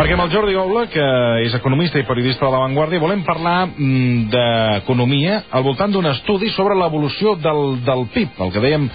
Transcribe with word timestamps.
Perquè 0.00 0.14
amb 0.16 0.22
el 0.24 0.30
Jordi 0.32 0.54
Oula, 0.56 0.86
que 0.88 1.06
és 1.44 1.54
economista 1.58 2.00
i 2.00 2.06
periodista 2.08 2.46
de 2.46 2.52
La 2.54 2.62
Vanguardia, 2.62 3.02
volem 3.02 3.20
parlar 3.26 3.66
mm, 3.68 4.30
d'economia 4.32 5.42
al 5.52 5.66
voltant 5.66 5.92
d'un 5.92 6.08
estudi 6.08 6.48
sobre 6.54 6.78
l'evolució 6.80 7.34
del, 7.36 7.82
del 7.84 8.06
PIB, 8.14 8.40
el 8.46 8.54
que 8.54 8.62
dèiem 8.64 8.88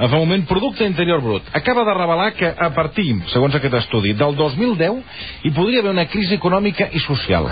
fa 0.00 0.16
un 0.16 0.22
moment, 0.22 0.44
Producte 0.48 0.84
Interior 0.84 1.20
Brut. 1.20 1.48
Acaba 1.52 1.84
de 1.84 1.94
revelar 1.94 2.32
que 2.36 2.48
a 2.48 2.70
partir, 2.76 3.08
segons 3.32 3.56
aquest 3.56 3.74
estudi, 3.82 4.14
del 4.16 4.36
2010 4.36 5.44
hi 5.44 5.52
podria 5.56 5.80
haver 5.80 5.92
una 5.92 6.06
crisi 6.12 6.36
econòmica 6.36 6.88
i 6.92 7.02
social. 7.04 7.48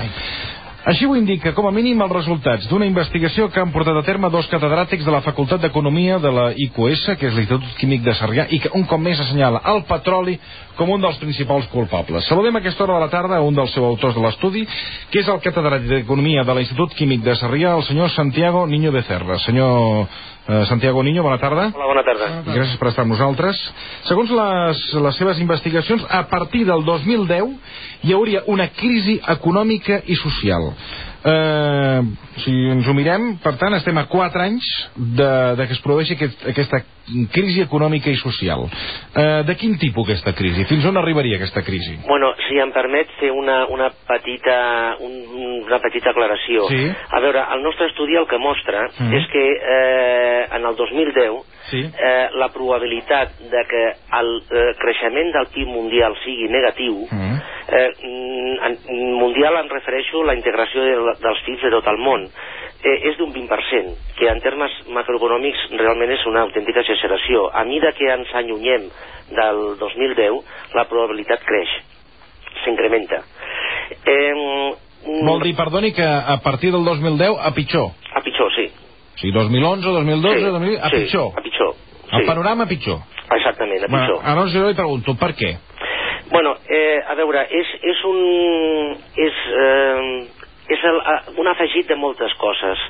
Així 0.88 1.04
ho 1.04 1.12
indica, 1.18 1.50
com 1.52 1.66
a 1.68 1.70
mínim, 1.74 2.00
els 2.00 2.12
resultats 2.14 2.64
d'una 2.70 2.86
investigació 2.88 3.50
que 3.52 3.60
han 3.60 3.72
portat 3.74 3.98
a 4.00 4.02
terme 4.06 4.30
dos 4.32 4.46
catedràtics 4.48 5.04
de 5.04 5.12
la 5.12 5.20
Facultat 5.20 5.60
d'Economia 5.60 6.16
de 6.22 6.30
la 6.32 6.46
IQS, 6.64 7.02
que 7.20 7.28
és 7.28 7.34
l'Institut 7.36 7.74
Químic 7.76 8.06
de 8.06 8.14
Sarrià, 8.16 8.46
i 8.48 8.60
que 8.64 8.72
un 8.72 8.86
cop 8.88 9.02
més 9.04 9.20
assenyala 9.20 9.60
el 9.68 9.82
petroli 9.90 10.38
com 10.78 10.88
un 10.94 11.04
dels 11.04 11.18
principals 11.20 11.68
culpables. 11.74 12.24
Saludem 12.30 12.56
a 12.56 12.62
aquesta 12.64 12.86
hora 12.86 12.96
de 12.96 13.04
la 13.04 13.10
tarda 13.12 13.42
un 13.44 13.58
dels 13.58 13.74
seus 13.76 13.84
autors 13.84 14.16
de 14.16 14.24
l'estudi, 14.24 14.64
que 15.12 15.20
és 15.20 15.28
el 15.28 15.42
catedràtic 15.44 15.92
d'Economia 15.92 16.46
de 16.48 16.56
l'Institut 16.56 16.96
Químic 16.96 17.20
de 17.26 17.36
Sarrià, 17.36 17.76
el 17.76 17.84
senyor 17.84 18.08
Santiago 18.16 18.64
Niño 18.66 18.94
Becerra. 18.96 19.36
Senyor 19.44 20.08
eh, 20.48 20.64
Santiago 20.66 21.02
Niño, 21.02 21.22
bona 21.22 21.38
tarda. 21.38 21.68
Hola, 21.74 21.86
bona 21.86 22.04
tarda. 22.06 22.28
Gràcies 22.48 22.78
per 22.80 22.88
estar 22.90 23.04
amb 23.04 23.12
nosaltres. 23.12 23.60
Segons 24.08 24.32
les, 24.32 24.84
les 25.04 25.20
seves 25.20 25.42
investigacions, 25.44 26.06
a 26.08 26.24
partir 26.30 26.64
del 26.66 26.84
2010 26.86 27.52
hi 28.08 28.16
hauria 28.16 28.42
una 28.46 28.70
crisi 28.72 29.18
econòmica 29.36 30.00
i 30.06 30.16
social. 30.16 30.72
Eh, 31.24 32.00
si 32.44 32.52
ens 32.70 32.86
ho 32.86 32.94
mirem, 32.94 33.32
per 33.42 33.56
tant, 33.58 33.74
estem 33.74 33.96
a 33.98 34.04
4 34.06 34.42
anys 34.44 34.68
de, 34.94 35.30
de 35.58 35.66
que 35.66 35.74
es 35.74 35.80
produeixi 35.82 36.14
aquest, 36.14 36.44
aquesta 36.52 36.78
crisi 37.34 37.62
econòmica 37.64 38.10
i 38.12 38.16
social. 38.20 38.66
Eh, 39.16 39.42
de 39.48 39.56
quin 39.58 39.74
tipus 39.80 40.06
aquesta 40.08 40.32
crisi? 40.38 40.64
Fins 40.70 40.86
on 40.86 40.96
arribaria 41.00 41.36
aquesta 41.40 41.62
crisi? 41.66 41.96
Bueno, 42.06 42.30
si 42.46 42.60
em 42.62 42.70
permet 42.72 43.10
fer 43.18 43.32
una, 43.34 43.64
una, 43.66 43.90
petita, 44.08 44.58
un, 45.02 45.14
una 45.66 45.80
petita 45.82 46.10
aclaració. 46.14 46.68
Sí. 46.70 46.84
A 46.86 47.20
veure, 47.24 47.42
el 47.56 47.62
nostre 47.66 47.88
estudi 47.90 48.16
el 48.16 48.26
que 48.30 48.38
mostra 48.38 48.86
Mm. 48.98 49.12
és 49.14 49.26
que 49.32 49.42
eh, 49.42 50.46
en 50.56 50.64
el 50.66 50.74
2010 50.76 51.42
Sí. 51.70 51.80
eh, 51.84 52.28
la 52.40 52.48
probabilitat 52.48 53.34
de 53.50 53.62
que 53.68 53.82
el 54.18 54.30
eh, 54.50 54.74
creixement 54.80 55.32
del 55.34 55.46
PIB 55.52 55.68
mundial 55.68 56.14
sigui 56.24 56.48
negatiu 56.48 57.06
Mm. 57.10 57.38
Eh, 57.68 57.90
mm, 58.02 58.54
en, 58.66 58.78
mundial 59.20 59.58
em 59.60 59.68
refereixo 59.68 60.22
a 60.22 60.30
la 60.30 60.36
integració 60.38 60.84
de, 60.84 60.96
dels 61.20 61.44
PIBs 61.46 61.66
de 61.66 61.72
tot 61.76 61.90
el 61.92 62.00
món 62.00 62.24
eh, 62.28 62.96
és 63.10 63.18
d'un 63.18 63.32
20%, 63.34 63.94
que 64.18 64.30
en 64.30 64.40
termes 64.44 64.74
macroeconòmics 64.94 65.68
realment 65.76 66.12
és 66.14 66.24
una 66.30 66.44
autèntica 66.46 66.84
exageració. 66.84 67.48
A 67.52 67.64
mida 67.68 67.92
que 67.96 68.08
ens 68.14 68.32
allunyem 68.38 68.88
del 69.34 69.62
2010, 69.80 70.40
la 70.78 70.86
probabilitat 70.90 71.44
creix, 71.46 71.76
s'incrementa. 72.64 73.22
Eh, 74.04 74.76
Vol 75.24 75.44
dir, 75.44 75.54
perdoni, 75.56 75.92
que 75.94 76.04
a 76.04 76.40
partir 76.42 76.72
del 76.74 76.84
2010 76.84 77.38
a 77.38 77.52
pitjor. 77.54 77.92
A 78.12 78.20
pitjor, 78.20 78.50
sí. 78.56 78.66
O 78.68 79.20
sigui, 79.20 79.32
2011, 79.32 79.86
2012, 79.86 80.38
sí, 80.38 80.44
2000, 80.44 80.78
a 80.78 80.90
sí, 80.90 80.96
pitjor. 80.96 81.30
A 81.36 81.42
pitjor, 81.42 81.74
El 82.12 82.20
sí. 82.22 82.26
panorama 82.26 82.64
a 82.64 82.68
pitjor. 82.68 82.98
Exactament, 83.36 83.84
a 83.84 83.86
pitjor. 83.86 84.18
Bueno, 84.18 84.20
aleshores 84.24 84.54
jo 84.54 84.68
li 84.68 84.74
pregunto, 84.78 85.14
per 85.20 85.34
què? 85.38 85.54
Bueno, 86.30 86.56
eh, 86.68 87.00
a 87.08 87.14
veure, 87.16 87.46
és, 87.50 87.70
és 87.82 88.02
un... 88.04 88.18
és, 89.16 89.38
eh, 89.56 90.26
és 90.68 90.82
el, 90.84 90.98
eh, 91.00 91.20
un 91.40 91.48
afegit 91.48 91.88
de 91.88 91.96
moltes 91.96 92.34
coses. 92.40 92.82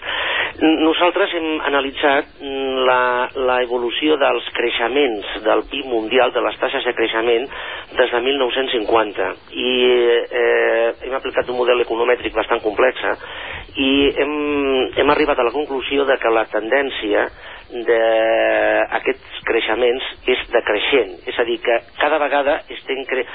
Nosaltres 0.59 1.35
hem 1.39 1.61
analitzat 1.69 2.33
mm, 2.43 2.81
la, 2.89 3.03
la 3.47 3.61
evolució 3.63 4.17
dels 4.19 4.49
creixements 4.57 5.37
del 5.45 5.63
PIB 5.71 5.87
mundial, 5.93 6.33
de 6.35 6.43
les 6.43 6.59
taxes 6.59 6.89
de 6.89 6.95
creixement, 6.99 7.47
des 8.01 8.11
de 8.17 8.23
1950. 8.27 9.29
I 9.55 9.71
eh, 10.43 10.89
hem 11.07 11.15
aplicat 11.21 11.55
un 11.55 11.61
model 11.63 11.87
economètric 11.87 12.35
bastant 12.35 12.65
complex 12.67 13.07
i 13.77 13.91
hem, 14.17 14.33
hem 14.97 15.11
arribat 15.13 15.39
a 15.39 15.45
la 15.47 15.53
conclusió 15.55 16.05
de 16.09 16.17
que 16.19 16.31
la 16.33 16.47
tendència 16.51 17.27
d'aquests 17.79 19.41
creixements 19.49 20.05
és 20.33 20.41
decreixent. 20.53 21.15
És 21.29 21.39
a 21.39 21.45
dir, 21.49 21.59
que 21.65 21.77
cada 22.01 22.19
vegada 22.23 22.61
estem 22.73 23.05
cre... 23.11 23.27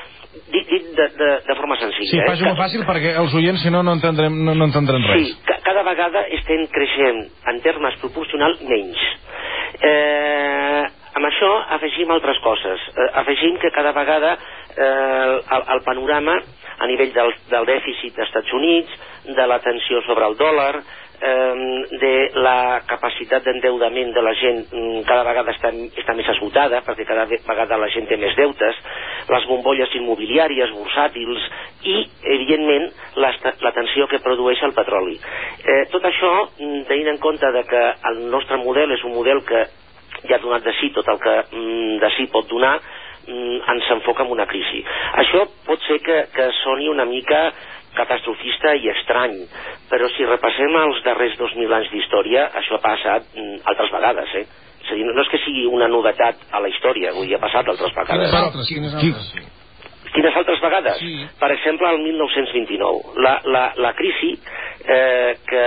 Dit, 0.50 0.66
dit 0.66 0.88
de, 0.98 1.06
de, 1.14 1.28
de 1.46 1.56
forma 1.60 1.76
senzilla. 1.78 2.10
Sí, 2.10 2.18
eh? 2.18 2.26
faci-ho 2.26 2.50
Ca- 2.50 2.58
fàcil 2.64 2.82
perquè 2.88 3.12
els 3.22 3.36
oients, 3.38 3.62
si 3.62 3.70
no, 3.70 3.84
no 3.86 3.94
entendrem, 3.94 4.34
no, 4.48 4.56
no 4.58 4.66
entendrem 4.66 5.04
res. 5.12 5.28
Sí, 5.30 5.36
ca 5.46 5.60
cada 5.68 5.84
vegada 5.86 6.24
estem 6.34 6.66
creixent 6.74 7.20
en 7.52 7.62
termes 7.62 7.96
proporcional 8.02 8.58
menys. 8.66 8.98
Eh, 9.84 10.82
amb 11.14 11.30
això 11.30 11.52
afegim 11.78 12.10
altres 12.18 12.42
coses. 12.42 12.82
Eh, 12.98 13.08
afegim 13.22 13.60
que 13.62 13.70
cada 13.76 13.94
vegada 13.94 14.34
eh, 14.74 15.38
el, 15.58 15.64
el 15.78 15.84
panorama 15.86 16.40
a 16.84 16.90
nivell 16.92 17.14
del, 17.16 17.32
del 17.52 17.70
dèficit 17.70 18.16
dels 18.18 18.28
Estats 18.30 18.54
Units, 18.60 19.00
de 19.32 19.48
la 19.48 19.62
tensió 19.64 20.02
sobre 20.04 20.28
el 20.28 20.36
dòlar, 20.40 20.74
eh, 21.24 21.98
de 22.02 22.14
la 22.44 22.82
capacitat 22.90 23.46
d'endeudament 23.46 24.12
de 24.16 24.22
la 24.26 24.34
gent 24.36 24.66
mm, 24.74 25.04
cada 25.08 25.24
vegada 25.28 25.54
està, 25.56 25.72
està 26.02 26.16
més 26.18 26.28
esgotada 26.36 26.82
perquè 26.84 27.06
cada 27.08 27.24
ve- 27.30 27.40
vegada 27.48 27.78
la 27.80 27.88
gent 27.94 28.10
té 28.10 28.18
més 28.20 28.36
deutes 28.36 28.82
les 29.32 29.46
bombolles 29.48 29.94
immobiliàries, 29.96 30.74
bursàtils 30.76 31.46
i, 31.88 31.96
evidentment, 32.36 32.90
la, 33.24 33.32
la 33.64 33.72
tensió 33.76 34.08
que 34.12 34.20
produeix 34.24 34.60
el 34.68 34.76
petroli. 34.76 35.16
Eh, 35.64 35.86
tot 35.94 36.04
això, 36.10 36.34
mm, 36.60 36.84
tenint 36.92 37.14
en 37.14 37.22
compte 37.24 37.52
de 37.56 37.64
que 37.70 37.84
el 38.12 38.26
nostre 38.34 38.60
model 38.60 38.92
és 38.98 39.04
un 39.08 39.16
model 39.16 39.44
que 39.48 39.64
ja 40.28 40.36
ha 40.38 40.44
donat 40.44 40.64
de 40.68 40.74
si 40.82 40.92
tot 40.96 41.08
el 41.12 41.20
que 41.24 41.38
mm, 41.52 41.96
de 42.04 42.12
si 42.18 42.28
pot 42.32 42.48
donar, 42.52 42.76
ens 43.28 43.92
enfoca 43.98 44.26
en 44.26 44.34
una 44.34 44.48
crisi. 44.50 44.84
Això 45.24 45.46
pot 45.68 45.82
ser 45.88 46.00
que, 46.04 46.20
que 46.34 46.50
soni 46.64 46.90
una 46.92 47.06
mica 47.10 47.46
catastrofista 47.94 48.74
i 48.76 48.90
estrany, 48.90 49.38
però 49.90 50.10
si 50.16 50.26
repassem 50.26 50.76
els 50.82 51.02
darrers 51.06 51.38
2.000 51.40 51.78
anys 51.78 51.92
d'història, 51.94 52.48
això 52.60 52.80
ha 52.80 52.84
passat 52.84 53.28
mm, 53.36 53.60
altres 53.70 53.92
vegades, 53.94 54.38
eh? 54.42 54.46
És 54.84 54.92
a 54.92 54.98
dir, 54.98 55.06
no 55.08 55.22
és 55.22 55.30
que 55.32 55.40
sigui 55.46 55.68
una 55.70 55.88
novetat 55.88 56.42
a 56.52 56.60
la 56.64 56.72
història, 56.72 57.14
vull 57.16 57.30
dir, 57.30 57.38
ha 57.38 57.44
passat 57.44 57.70
altres 57.70 57.94
vegades. 57.96 58.32
Quines 58.32 58.40
altres? 58.42 58.72
Quines 58.74 58.96
altres? 58.98 59.52
Quines 60.14 60.36
altres 60.38 60.60
vegades? 60.62 61.00
Sí. 61.00 61.14
Per 61.40 61.50
exemple, 61.56 61.90
el 61.90 62.04
1929. 62.04 63.16
La, 63.24 63.38
la, 63.50 63.64
la 63.82 63.94
crisi 63.98 64.34
eh, 64.36 65.38
que 65.48 65.64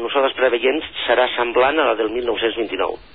nosaltres 0.00 0.34
preveiem 0.36 0.82
serà 1.06 1.28
semblant 1.36 1.78
a 1.80 1.86
la 1.92 1.94
del 2.00 2.10
1929. 2.12 3.09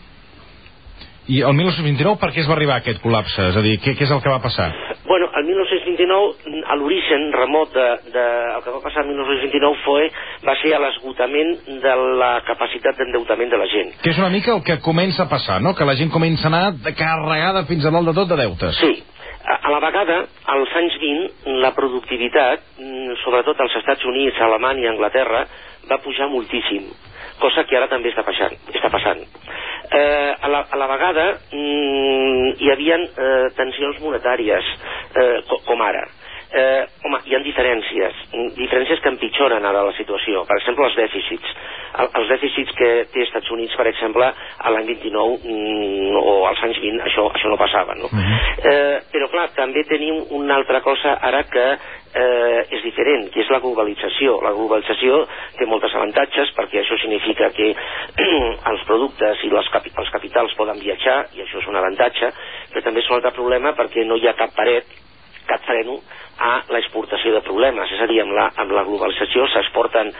I 1.28 1.40
el 1.42 1.56
1929 1.58 2.20
per 2.22 2.30
què 2.34 2.44
es 2.44 2.50
va 2.50 2.54
arribar 2.54 2.76
a 2.78 2.84
aquest 2.84 3.00
col·lapse? 3.02 3.48
És 3.50 3.56
a 3.58 3.64
dir, 3.66 3.80
què, 3.82 3.96
què 3.98 4.06
és 4.06 4.12
el 4.14 4.22
que 4.22 4.30
va 4.30 4.42
passar? 4.44 4.68
Bueno, 5.08 5.30
el 5.40 5.48
1929, 5.48 6.62
a 6.70 6.78
l'origen 6.78 7.26
remot 7.34 7.74
de, 7.74 7.88
de, 8.14 8.26
el 8.58 8.62
que 8.66 8.76
va 8.76 8.82
passar 8.84 9.02
el 9.04 9.10
1929 9.10 9.82
foi, 9.86 10.12
va 10.46 10.56
ser 10.62 10.76
a 10.78 10.84
l'esgotament 10.84 11.56
de 11.82 11.96
la 12.22 12.32
capacitat 12.46 13.02
d'endeutament 13.02 13.50
de 13.54 13.62
la 13.62 13.70
gent. 13.74 13.92
Que 14.04 14.14
és 14.14 14.22
una 14.22 14.30
mica 14.34 14.54
el 14.54 14.62
que 14.66 14.78
comença 14.86 15.26
a 15.26 15.32
passar, 15.32 15.58
no? 15.66 15.74
Que 15.74 15.88
la 15.90 15.98
gent 15.98 16.14
comença 16.14 16.46
a 16.50 16.54
anar 16.54 16.94
carregada 16.94 17.66
fins 17.70 17.86
a 17.86 17.94
dalt 17.96 18.12
de 18.12 18.18
tot 18.22 18.30
de 18.30 18.40
deutes. 18.44 18.82
Sí, 18.82 18.94
a, 19.46 19.70
la 19.72 19.80
vegada, 19.84 20.18
als 20.56 20.76
anys 20.76 20.98
20, 21.02 21.56
la 21.64 21.72
productivitat, 21.78 22.64
mm, 22.80 23.16
sobretot 23.24 23.60
als 23.62 23.76
Estats 23.82 24.06
Units, 24.06 24.40
Alemanya, 24.42 24.90
Anglaterra, 24.92 25.46
va 25.90 26.02
pujar 26.02 26.28
moltíssim, 26.30 26.88
cosa 27.40 27.64
que 27.66 27.78
ara 27.78 27.88
també 27.92 28.10
està 28.10 28.24
passant. 28.26 28.56
Està 28.74 28.90
passant. 28.90 29.22
Eh, 29.86 30.34
a, 30.42 30.50
la, 30.50 30.66
a 30.72 30.78
la 30.82 30.88
vegada 30.90 31.26
mm, 31.54 32.56
hi 32.60 32.72
havia 32.74 32.98
eh, 33.06 33.50
tensions 33.58 34.00
monetàries, 34.02 34.72
eh, 35.16 35.42
co 35.50 35.62
com 35.68 35.82
ara. 35.86 36.06
Eh, 36.52 36.86
home, 37.04 37.20
hi 37.26 37.36
ha 37.36 37.40
diferències, 37.44 38.20
diferències 38.56 39.02
que 39.02 39.12
empitjoren 39.12 39.66
ara 39.66 39.82
la 39.88 39.94
situació. 39.98 40.44
Per 40.46 40.60
exemple, 40.60 40.86
els 40.88 40.98
dèficits. 41.00 41.56
El, 41.96 42.10
els 42.20 42.30
dèficits 42.30 42.76
que 42.78 42.90
té 43.12 43.24
Estats 43.24 43.50
Units, 43.56 43.76
per 43.80 43.88
exemple, 43.90 44.28
a 44.28 44.72
l'any 44.72 44.88
29 44.92 45.40
mm, 45.42 46.22
o 46.22 46.36
als 46.50 46.62
anys 46.68 46.80
20, 46.84 47.02
això, 47.10 47.28
això 47.34 47.52
no 47.52 47.60
passava, 47.60 47.96
no? 48.00 48.10
eh, 48.12 49.02
però, 49.12 49.30
clar, 49.32 49.50
també 49.58 49.86
tenim 49.90 50.22
una 50.38 50.58
altra 50.60 50.82
cosa 50.86 51.16
ara 51.24 51.44
que 51.52 51.66
eh, 52.16 52.60
és 52.78 52.84
diferent, 52.84 53.30
que 53.34 53.42
és 53.44 53.52
la 53.52 53.62
globalització. 53.64 54.38
La 54.46 54.54
globalització 54.56 55.24
té 55.60 55.68
moltes 55.70 55.96
avantatges 55.98 56.54
perquè 56.58 56.82
això 56.82 57.00
significa 57.02 57.50
que 57.56 57.72
els 58.72 58.86
productes 58.90 59.44
i 59.44 59.52
les 59.54 59.72
capi 59.74 59.92
els 59.96 60.12
capitals 60.14 60.56
poden 60.60 60.80
viatjar, 60.84 61.26
i 61.36 61.44
això 61.44 61.60
és 61.64 61.68
un 61.72 61.80
avantatge, 61.80 62.32
però 62.72 62.86
també 62.86 63.04
és 63.04 63.10
un 63.12 63.20
altre 63.20 63.36
problema 63.36 63.76
perquè 63.76 64.06
no 64.08 64.20
hi 64.20 64.30
ha 64.30 64.38
cap 64.40 64.56
paret, 64.56 65.02
cap 65.50 65.64
freno 65.68 66.00
a 66.42 66.52
l'exportació 66.74 67.34
de 67.36 67.44
problemes. 67.46 67.92
És 67.92 68.02
a 68.04 68.10
dir, 68.12 68.22
amb 68.24 68.36
la, 68.36 68.50
amb 68.64 68.76
la 68.76 68.86
globalització 68.88 69.48
s'exporten 69.54 70.12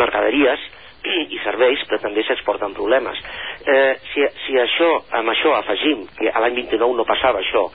mercaderies 0.00 0.66
i 1.08 1.38
serveis, 1.44 1.84
però 1.88 2.00
també 2.02 2.24
s'exporten 2.26 2.74
problemes. 2.76 3.20
Eh, 3.64 3.94
si, 4.12 4.24
si 4.44 4.58
això, 4.58 4.90
amb 5.20 5.30
això 5.32 5.54
afegim, 5.56 6.04
que 6.18 6.32
a 6.32 6.42
l'any 6.42 6.58
29 6.64 6.98
no 6.98 7.06
passava 7.08 7.40
això, 7.40 7.68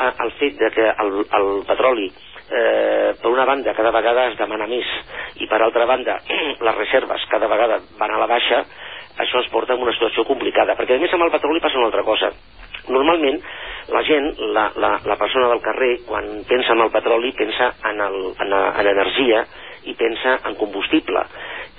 eh, 0.00 0.12
el 0.24 0.32
fet 0.40 0.58
de 0.58 0.70
que 0.74 0.88
el, 1.04 1.12
el 1.38 1.50
petroli 1.68 2.08
eh, 2.50 3.14
per 3.20 3.30
una 3.30 3.44
banda 3.44 3.74
cada 3.74 3.92
vegada 3.94 4.26
es 4.30 4.38
demana 4.38 4.66
més 4.70 4.86
i 5.40 5.46
per 5.50 5.60
altra 5.62 5.86
banda 5.86 6.18
les 6.66 6.78
reserves 6.78 7.26
cada 7.30 7.50
vegada 7.50 7.78
van 7.98 8.14
a 8.14 8.18
la 8.18 8.30
baixa 8.30 8.64
això 9.20 9.42
ens 9.42 9.52
porta 9.52 9.76
a 9.76 9.80
una 9.80 9.94
situació 9.94 10.24
complicada 10.26 10.74
perquè 10.78 10.96
a 10.96 11.02
més 11.02 11.14
amb 11.14 11.28
el 11.28 11.34
petroli 11.34 11.62
passa 11.62 11.78
una 11.78 11.90
altra 11.92 12.06
cosa 12.06 12.32
normalment 12.88 13.40
la 13.90 14.02
gent, 14.06 14.28
la, 14.54 14.70
la, 14.76 14.92
la 15.04 15.16
persona 15.18 15.48
del 15.50 15.62
carrer 15.64 15.92
quan 16.06 16.44
pensa 16.48 16.72
en 16.72 16.84
el 16.86 16.92
petroli 16.94 17.32
pensa 17.32 17.74
en, 17.90 18.00
el, 18.00 18.20
en, 18.38 18.52
en 18.52 18.90
energia 18.94 19.44
i 19.90 19.94
pensa 19.98 20.38
en 20.46 20.56
combustible 20.60 21.24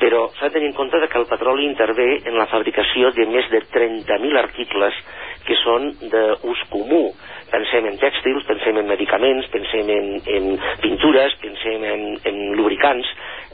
però 0.02 0.24
s'ha 0.34 0.50
de 0.50 0.56
tenir 0.58 0.72
en 0.72 0.78
compte 0.78 0.98
que 1.08 1.20
el 1.20 1.28
petroli 1.30 1.68
intervé 1.70 2.24
en 2.26 2.38
la 2.38 2.48
fabricació 2.50 3.12
de 3.14 3.28
més 3.30 3.50
de 3.54 3.62
30.000 3.70 4.40
articles 4.40 4.98
que 5.46 5.58
són 5.62 5.92
d'ús 6.10 6.64
comú 6.74 7.04
pensem 7.52 7.86
en 7.90 8.00
tèxtils, 8.02 8.46
pensem 8.48 8.80
en 8.80 8.90
medicaments, 8.90 9.48
pensem 9.54 9.90
en, 9.92 10.10
en 10.38 10.50
pintures, 10.82 11.36
pensem 11.44 11.84
en, 11.86 12.06
en 12.32 12.40
lubricants. 12.58 13.10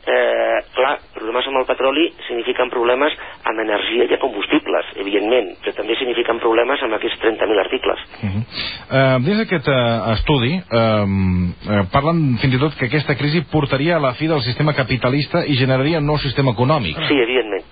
Eh, 0.07 0.59
clar, 0.71 0.93
problemes 1.11 1.47
amb 1.49 1.59
el 1.59 1.65
petroli 1.67 2.05
signifiquen 2.23 2.69
problemes 2.71 3.11
amb 3.49 3.59
energia 3.59 4.05
i 4.07 4.19
combustibles, 4.21 4.93
evidentment, 5.03 5.49
però 5.65 5.73
també 5.75 5.97
signifiquen 5.99 6.39
problemes 6.39 6.83
amb 6.85 6.95
aquests 6.95 7.19
30.000 7.25 7.59
articles. 7.59 8.05
Uh 8.23 8.29
-huh. 8.29 8.43
uh, 8.87 9.17
dins 9.25 9.37
d'aquest 9.41 9.67
uh, 9.67 10.13
estudi 10.13 10.53
uh, 10.55 11.03
uh, 11.03 11.83
parlen 11.91 12.37
fins 12.39 12.55
i 12.55 12.59
tot 12.59 12.77
que 12.79 12.85
aquesta 12.85 13.17
crisi 13.19 13.43
portaria 13.51 13.97
a 13.97 13.99
la 13.99 14.13
fi 14.13 14.27
del 14.27 14.41
sistema 14.41 14.73
capitalista 14.73 15.43
i 15.45 15.57
generaria 15.57 15.99
un 15.99 16.05
nou 16.05 16.17
sistema 16.17 16.51
econòmic. 16.51 16.95
Sí, 17.07 17.19
evidentment. 17.19 17.65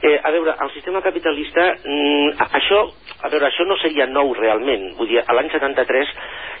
Eh, 0.00 0.20
a 0.22 0.30
veure, 0.30 0.54
el 0.62 0.70
sistema 0.70 1.00
capitalista, 1.02 1.74
mm, 1.82 2.28
això, 2.54 2.84
a 3.22 3.28
veure, 3.28 3.46
això 3.48 3.64
no 3.66 3.76
seria 3.82 4.06
nou 4.06 4.32
realment. 4.34 4.92
Vull 4.96 5.08
dir, 5.08 5.18
a 5.26 5.34
l'any 5.34 5.50
73 5.50 6.12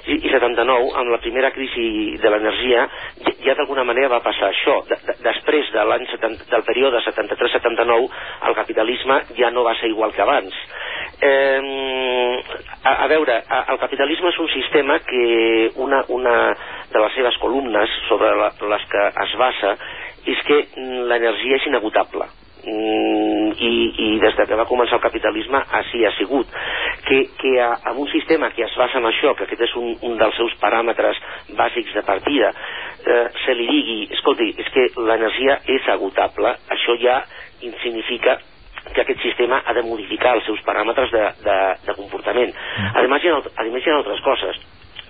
i, 0.06 0.16
i 0.26 0.30
79, 0.32 0.88
amb 0.98 1.12
la 1.12 1.20
primera 1.22 1.52
crisi 1.54 2.16
de 2.18 2.32
l'energia, 2.32 2.88
ja, 3.22 3.34
ja 3.44 3.54
d'alguna 3.54 3.84
manera 3.86 4.10
va 4.10 4.24
passar 4.24 4.48
això. 4.48 4.80
De, 4.88 4.98
de, 5.06 5.14
després 5.22 5.70
de 5.70 5.84
l'any 5.86 6.06
del 6.50 6.64
període 6.66 6.98
73-79, 7.06 8.08
el 8.48 8.58
capitalisme 8.58 9.20
ja 9.38 9.52
no 9.54 9.62
va 9.62 9.76
ser 9.78 9.92
igual 9.92 10.12
que 10.12 10.22
abans. 10.26 10.58
Eh, 11.22 12.42
a, 12.82 12.96
a 13.04 13.06
veure, 13.06 13.38
a, 13.46 13.62
el 13.70 13.78
capitalisme 13.78 14.34
és 14.34 14.40
un 14.42 14.50
sistema 14.50 14.98
que 15.06 15.70
una, 15.76 16.02
una 16.08 16.34
de 16.90 17.06
les 17.06 17.14
seves 17.14 17.38
columnes 17.38 17.94
sobre 18.08 18.34
la, 18.34 18.50
les 18.74 18.90
que 18.90 19.06
es 19.14 19.38
basa 19.38 19.76
és 20.26 20.44
que 20.50 20.60
l'energia 21.06 21.62
és 21.62 21.70
inagotable 21.70 22.26
mm, 22.68 23.52
i, 23.58 23.72
i 24.06 24.08
des 24.22 24.36
de 24.38 24.46
que 24.46 24.58
va 24.60 24.68
començar 24.68 24.98
el 24.98 25.04
capitalisme 25.04 25.62
així 25.80 26.04
ha 26.06 26.12
sigut 26.18 26.52
que, 27.08 27.22
que 27.40 27.54
a, 27.64 27.70
amb 27.90 28.02
un 28.04 28.10
sistema 28.12 28.50
que 28.54 28.66
es 28.66 28.76
basa 28.78 29.00
en 29.00 29.08
això 29.08 29.34
que 29.34 29.48
aquest 29.48 29.64
és 29.68 29.74
un, 29.80 29.94
un 30.10 30.18
dels 30.20 30.36
seus 30.36 30.54
paràmetres 30.62 31.18
bàsics 31.58 31.96
de 31.96 32.04
partida 32.06 32.52
eh, 32.52 33.24
se 33.44 33.56
li 33.56 33.66
digui, 33.70 33.98
escolti, 34.18 34.52
és 34.58 34.70
que 34.74 34.88
l'energia 35.00 35.60
és 35.66 35.88
agotable, 35.88 36.54
això 36.76 36.96
ja 37.02 37.22
significa 37.82 38.38
que 38.94 39.02
aquest 39.02 39.20
sistema 39.20 39.62
ha 39.66 39.74
de 39.74 39.82
modificar 39.82 40.34
els 40.36 40.46
seus 40.48 40.60
paràmetres 40.64 41.10
de, 41.12 41.24
de, 41.44 41.56
de 41.86 41.94
comportament. 41.98 42.52
Mm. 42.54 42.92
A 42.94 43.06
més, 43.12 43.24
hi 43.24 43.32
ha, 43.32 43.38
a 43.38 43.66
més, 43.68 43.84
hi 43.84 43.92
ha 43.92 43.96
altres 43.98 44.22
coses. 44.24 44.60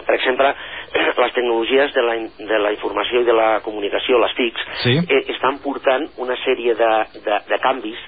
Per 0.09 0.17
exemple, 0.17 0.55
les 1.23 1.35
tecnologies 1.37 1.93
de 1.93 2.05
la, 2.07 2.17
de 2.53 2.61
la 2.65 2.73
informació 2.73 3.21
i 3.21 3.29
de 3.29 3.37
la 3.37 3.51
comunicació, 3.65 4.21
les 4.23 4.33
TICs, 4.39 4.65
sí. 4.85 4.97
eh, 5.05 5.23
estan 5.35 5.61
portant 5.65 6.09
una 6.25 6.37
sèrie 6.47 6.75
de, 6.79 6.93
de, 7.27 7.41
de 7.51 7.61
canvis 7.61 8.01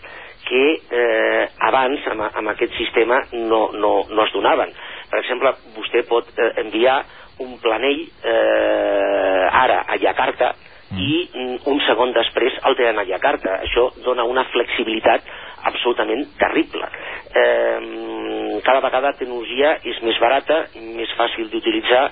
que 0.48 0.64
eh, 0.80 1.44
abans 1.68 2.06
amb, 2.10 2.24
amb 2.32 2.52
aquest 2.54 2.74
sistema 2.78 3.20
no, 3.36 3.68
no, 3.76 3.92
no 4.08 4.24
es 4.24 4.32
donaven. 4.34 4.72
Per 5.10 5.20
exemple, 5.20 5.52
vostè 5.76 6.02
pot 6.08 6.32
eh, 6.38 6.50
enviar 6.64 7.02
un 7.44 7.56
planell 7.60 8.02
eh, 8.24 9.46
ara 9.62 9.84
a 9.86 10.00
Jakarta. 10.00 10.54
I 10.98 11.28
mm, 11.34 11.60
un 11.70 11.80
segon 11.86 12.14
després 12.16 12.56
el 12.66 12.76
tenen 12.78 12.98
a 13.02 13.06
Jakarta. 13.08 13.60
Això 13.66 13.90
dona 14.04 14.26
una 14.26 14.44
flexibilitat 14.50 15.26
absolutament 15.70 16.24
terrible. 16.40 16.88
Eh, 17.30 18.60
cada 18.64 18.80
vegada 18.80 19.12
la 19.12 19.18
tecnologia 19.18 19.76
és 19.86 20.00
més 20.02 20.18
barata, 20.20 20.64
més 20.80 21.10
fàcil 21.18 21.48
d'utilitzar 21.52 22.02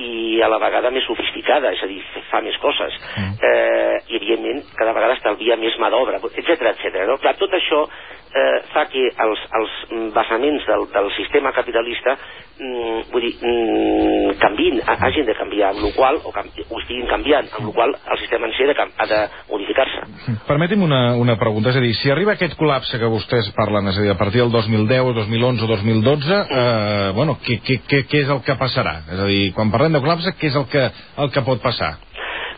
i 0.00 0.40
a 0.42 0.48
la 0.48 0.60
vegada 0.62 0.92
més 0.94 1.04
sofisticada, 1.08 1.72
és 1.74 1.82
a 1.82 1.88
dir, 1.90 1.98
fa 2.30 2.40
més 2.44 2.56
coses. 2.62 2.96
Mm. 3.16 3.34
Eh, 3.48 3.96
I, 4.10 4.16
evidentment, 4.20 4.62
cada 4.78 4.94
vegada 4.96 5.16
estalvia 5.18 5.58
més 5.60 5.76
mà 5.82 5.90
d'obra, 5.92 6.20
etc 6.30 6.70
etc. 6.72 7.02
No? 7.08 7.18
Clar, 7.22 7.34
tot 7.40 7.54
això 7.56 7.82
eh, 7.86 8.60
fa 8.74 8.86
que 8.92 9.08
els, 9.26 9.44
els 9.58 9.76
basaments 10.14 10.66
del, 10.68 10.86
del 10.94 11.10
sistema 11.16 11.52
capitalista 11.56 12.16
mm, 12.16 13.10
vull 13.12 13.26
dir, 13.26 13.34
mm, 13.42 14.09
canvin, 14.40 14.80
hagin 14.86 15.26
de 15.28 15.34
canviar, 15.38 15.70
amb 15.74 15.84
la 15.84 15.92
qual 15.94 16.18
o, 16.24 16.32
canvi, 16.34 16.64
o 16.68 16.80
estiguin 16.80 17.06
canviant, 17.10 17.48
amb 17.58 17.68
la 17.68 17.74
qual 17.76 17.94
el 17.94 18.20
sistema 18.22 18.48
en 18.48 18.54
si 18.56 18.64
ha 18.64 18.72
de, 18.72 18.76
ha 18.80 19.06
de 19.12 19.20
modificar-se. 19.50 20.02
Permeti'm 20.48 20.82
una, 20.86 21.00
una 21.20 21.36
pregunta, 21.40 21.70
és 21.70 21.78
a 21.80 21.84
dir, 21.84 21.94
si 21.98 22.12
arriba 22.12 22.34
aquest 22.34 22.56
col·lapse 22.60 22.98
que 23.00 23.12
vostès 23.12 23.52
parlen, 23.56 23.92
és 23.92 24.00
a 24.00 24.04
dir, 24.06 24.12
a 24.14 24.18
partir 24.20 24.42
del 24.42 24.52
2010, 24.54 25.14
2011 25.20 25.64
o 25.64 25.70
2012, 25.72 26.42
eh, 26.42 27.08
bueno, 27.16 27.38
què, 27.44 27.60
què, 27.64 27.80
què, 27.86 28.04
què 28.10 28.24
és 28.24 28.32
el 28.32 28.42
que 28.46 28.58
passarà? 28.60 29.00
És 29.12 29.20
a 29.20 29.30
dir, 29.30 29.42
quan 29.56 29.72
parlem 29.72 29.96
de 29.96 30.04
col·lapse, 30.04 30.36
què 30.40 30.50
és 30.50 30.60
el 30.60 30.68
que, 30.72 30.86
el 31.24 31.34
que 31.34 31.46
pot 31.46 31.62
passar? 31.62 31.96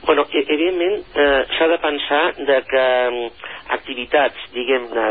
Bueno, 0.07 0.27
e, 0.33 0.43
evidentment 0.43 0.99
eh, 1.15 1.45
s'ha 1.57 1.71
de 1.71 1.79
pensar 1.83 2.25
de 2.43 2.59
que 2.67 2.85
mm, 3.13 3.49
activitats, 3.79 4.51
diguem-ne, 4.55 5.09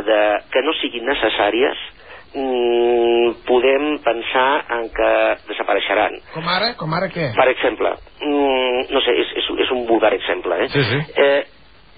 que 0.51 0.63
no 0.65 0.75
siguin 0.81 1.07
necessàries 1.07 1.89
mm, 2.33 3.33
podem 3.48 3.98
pensar 4.04 4.66
en 4.78 4.89
que 4.95 5.12
desapareixeran. 5.50 6.18
Com 6.33 6.48
ara? 6.48 6.74
Com 6.80 6.94
ara 6.94 7.10
què? 7.12 7.31
Per 7.36 7.48
exemple, 7.51 7.94
mm, 8.22 8.86
no 8.94 9.01
sé, 9.01 9.16
és, 9.22 9.33
és, 9.42 9.50
és 9.66 9.72
un 9.72 9.86
vulgar 9.88 10.13
exemple, 10.13 10.57
eh? 10.63 10.69
Sí, 10.69 10.83
sí. 10.83 11.01
eh 11.16 11.42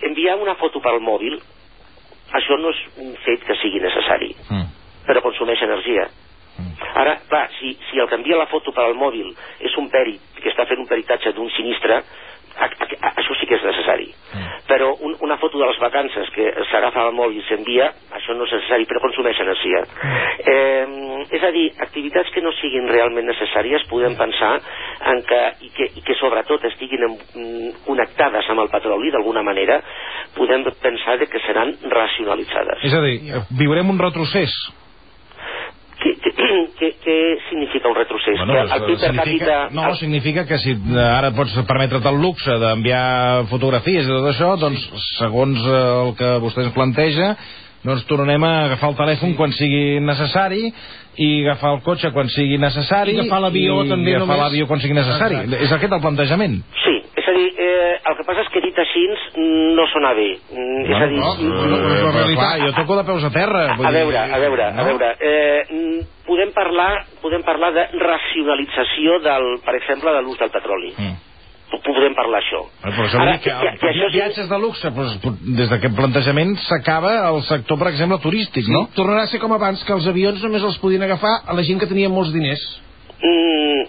enviar 0.04 0.36
una 0.36 0.56
foto 0.60 0.82
pel 0.84 1.00
mòbil, 1.00 1.38
això 2.36 2.58
no 2.60 2.70
és 2.74 2.80
un 3.00 3.14
fet 3.24 3.44
que 3.48 3.56
sigui 3.56 3.80
necessari, 3.80 4.36
Mm. 4.50 4.66
però 5.08 5.22
consumeix 5.22 5.62
energia. 5.62 6.10
Mm. 6.58 6.74
Ara, 6.96 7.14
clar, 7.30 7.50
si, 7.60 7.78
si 7.90 8.00
el 8.00 8.08
que 8.10 8.16
envia 8.16 8.36
la 8.38 8.48
foto 8.48 8.74
per 8.74 8.84
al 8.84 8.96
mòbil 8.96 9.32
és 9.60 9.78
un 9.78 9.88
pèrit 9.90 10.20
que 10.42 10.50
està 10.50 10.66
fent 10.68 10.80
un 10.80 10.88
peritatge 10.88 11.32
d'un 11.34 11.50
sinistre, 11.56 12.04
a, 12.57 12.67
a, 12.67 12.88
a, 13.10 13.12
això 13.22 13.36
sí 13.39 13.48
que 13.50 13.57
és 13.57 13.65
necessari. 13.65 14.10
Mm. 14.33 14.50
Però 14.69 14.89
un, 15.05 15.15
una 15.25 15.38
foto 15.41 15.60
de 15.60 15.67
les 15.67 15.79
vacances 15.81 16.29
que 16.36 16.50
s'agafa 16.69 17.07
al 17.07 17.15
mòbil 17.17 17.41
i 17.41 17.45
s'envia, 17.48 17.89
això 18.15 18.36
no 18.38 18.48
és 18.48 18.55
necessari, 18.57 18.88
però 18.89 19.01
consumeix 19.03 19.39
energia. 19.43 19.83
Eh, 20.39 20.86
és 21.33 21.43
a 21.43 21.51
dir, 21.55 21.65
activitats 21.86 22.31
que 22.33 22.43
no 22.45 22.53
siguin 22.60 22.88
realment 22.91 23.27
necessàries 23.29 23.88
podem 23.89 24.17
pensar 24.19 24.53
en 25.12 25.24
que, 25.27 25.41
i 25.67 25.74
que, 25.75 25.89
i 26.00 26.05
que 26.05 26.17
sobretot 26.19 26.65
estiguin 26.69 27.07
en, 27.10 27.17
mm, 27.17 27.74
connectades 27.88 28.50
amb 28.50 28.65
el 28.65 28.72
petroli 28.74 29.12
d'alguna 29.13 29.43
manera, 29.45 29.81
podem 30.38 30.65
pensar 30.81 31.17
de 31.19 31.27
que 31.27 31.41
seran 31.48 31.75
racionalitzades. 31.89 32.86
És 32.88 32.95
a 32.95 33.03
dir, 33.03 33.19
viurem 33.60 33.89
un 33.93 34.01
retrocés. 34.01 34.53
Què, 36.03 36.13
què, 36.19 36.33
què, 36.79 36.91
què 37.03 37.17
significa 37.48 37.89
un 37.91 37.98
retrocés? 37.98 38.38
Bueno, 38.43 38.53
que 38.53 38.77
el 38.77 38.86
PIB 38.89 39.01
per 39.05 39.12
capita... 39.22 39.57
no, 39.72 39.89
significa 40.00 40.45
que 40.50 40.60
si 40.62 40.75
ara 41.07 41.33
pots 41.36 41.55
permetre't 41.69 42.07
el 42.12 42.22
luxe 42.22 42.57
d'enviar 42.62 43.03
fotografies 43.51 44.07
i 44.07 44.13
tot 44.13 44.31
això, 44.33 44.53
doncs, 44.60 44.88
segons 45.17 45.63
eh, 45.63 45.83
el 46.07 46.15
que 46.19 46.33
vostè 46.43 46.65
ens 46.67 46.75
planteja, 46.75 47.33
doncs 47.83 48.05
tornem 48.07 48.43
a 48.48 48.51
agafar 48.69 48.93
el 48.93 49.00
telèfon 49.00 49.33
sí. 49.33 49.38
quan 49.39 49.55
sigui 49.55 50.00
necessari 50.03 50.69
i 51.19 51.29
agafar 51.43 51.75
el 51.75 51.81
cotxe 51.86 52.13
quan 52.15 52.29
sigui 52.31 52.57
necessari 52.62 53.17
I 53.17 53.24
agafar 53.24 53.41
l'avió 53.43 53.81
i 53.83 53.89
també 53.91 54.15
agafar 54.15 54.29
només. 54.38 54.43
l'avió 54.45 54.67
quan 54.69 54.83
sigui 54.83 54.95
necessari. 54.98 55.41
Exacte. 55.43 55.65
És 55.67 55.75
aquest 55.75 55.98
el 55.98 56.03
plantejament. 56.05 56.62
Sí, 56.83 56.95
a 57.34 57.38
dir, 57.40 57.50
eh, 57.58 57.98
el 58.12 58.16
que 58.20 58.25
passa 58.30 58.46
és 58.46 58.52
que 58.54 58.62
dit 58.63 58.80
així 58.84 59.04
no 59.75 59.88
sona 59.92 60.13
bé. 60.13 60.30
Mm, 60.54 60.86
és 60.86 61.02
a 61.02 61.08
dir, 61.10 61.18
no, 61.20 61.34
no, 61.42 61.66
no, 61.66 61.82
la 61.82 61.92
però, 61.98 62.12
realitat- 62.20 62.40
clar, 62.46 62.62
jo 62.68 62.72
toco 62.78 62.98
de 63.02 63.04
peus 63.10 63.24
a 63.28 63.34
terra. 63.34 63.66
vull 63.75 63.90
a 63.90 63.92
veure, 63.98 64.18
a 64.24 64.40
veure, 64.46 64.72
no? 64.78 64.82
a 64.82 64.88
veure, 64.92 65.12
eh, 65.20 65.66
mm, 65.70 66.00
podem 66.30 66.54
parlar, 66.56 66.92
podem 67.22 67.44
parlar 67.44 67.74
de 67.74 67.88
racionalització 68.00 69.20
del, 69.25 69.48
per 69.66 69.75
exemple, 69.82 70.13
de 70.16 70.22
l'ús 70.25 70.40
del 70.40 70.52
petroli. 70.54 70.94
Mm. 70.98 71.13
Podem 71.84 72.13
parlar 72.13 72.40
això. 72.44 72.60
Però 72.84 73.04
això 73.08 73.20
dir 73.25 73.40
que, 73.42 73.50
que, 73.50 73.72
que, 73.82 73.88
això 73.90 74.08
sí- 74.12 74.13
viatges 74.20 74.50
de 74.50 74.58
luxe, 74.62 74.92
doncs, 74.94 75.16
des 75.58 75.70
d'aquest 75.72 75.96
plantejament 75.98 76.52
s'acaba 76.68 77.16
el 77.32 77.42
sector, 77.48 77.80
per 77.82 77.88
exemple, 77.90 78.20
turístic, 78.22 78.68
no? 78.70 78.84
Tornarà 78.96 79.24
a 79.25 79.28
ser 79.32 79.40
com 79.42 79.52
abans, 79.56 79.82
que 79.84 79.94
els 79.96 80.06
avions 80.08 80.42
només 80.44 80.62
els 80.63 80.78
podien 80.78 81.02
agafar 81.02 81.34
a 81.48 81.54
la 81.58 81.63
gent 81.66 81.80
que 81.82 81.88
tenia 81.90 82.10
molts 82.13 82.32
diners. 82.32 82.62
Mm, 83.24 83.88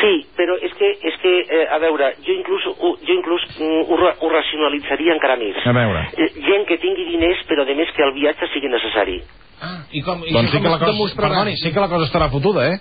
sí, 0.00 0.12
però 0.36 0.56
és 0.64 0.74
que, 0.78 0.90
és 1.10 1.16
que 1.22 1.32
eh, 1.42 1.64
a 1.74 1.78
veure, 1.82 2.12
jo 2.24 2.34
inclús, 2.34 2.68
ho, 2.70 2.92
jo 3.02 3.16
inclús 3.16 3.44
mm, 3.56 3.82
ho, 3.88 4.12
ho 4.24 4.30
racionalitzaria 4.32 5.16
encara 5.16 5.38
més. 5.40 5.58
A 5.64 5.74
veure. 5.76 6.04
Eh, 6.16 6.30
gent 6.46 6.68
que 6.68 6.78
tingui 6.82 7.08
diners, 7.10 7.42
però 7.50 7.66
de 7.68 7.76
més 7.78 7.90
que 7.96 8.06
el 8.06 8.14
viatge 8.16 8.50
sigui 8.52 8.70
necessari. 8.72 9.20
Ah, 9.58 9.80
i 9.90 10.04
com, 10.06 10.22
i 10.22 10.34
Doncs 10.34 10.52
sí 10.52 10.60
com 10.60 10.68
que 10.68 10.74
la 10.76 10.78
cosa, 10.82 11.08
perdoni, 11.18 11.56
sí 11.58 11.72
que 11.74 11.82
la 11.82 11.90
cosa 11.90 12.06
estarà 12.06 12.30
fotuda, 12.30 12.68
eh? 12.70 12.78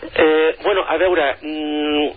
Eh, 0.00 0.56
bueno, 0.62 0.84
a 0.86 0.96
veure, 0.96 1.36
mm, 1.42 2.08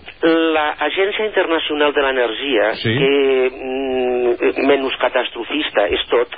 l'Agència 0.54 1.26
Internacional 1.26 1.92
de 1.92 2.02
l'Energia, 2.02 2.74
Sí. 2.76 2.96
que 2.98 3.50
mm, 3.50 4.66
menys 4.66 4.96
catastrofista 4.96 5.88
és 5.88 6.04
tot, 6.08 6.28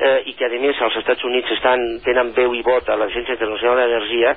eh, 0.00 0.22
i 0.26 0.32
que 0.34 0.46
a 0.46 0.48
més 0.48 0.80
als 0.80 0.96
Estats 0.96 1.24
Units 1.24 1.50
estan, 1.52 2.00
tenen 2.04 2.32
veu 2.34 2.54
i 2.54 2.62
vot 2.62 2.88
a 2.88 2.96
l'Agència 2.96 3.34
Internacional 3.34 3.76
de 3.76 3.86
l'Energia, 3.86 4.36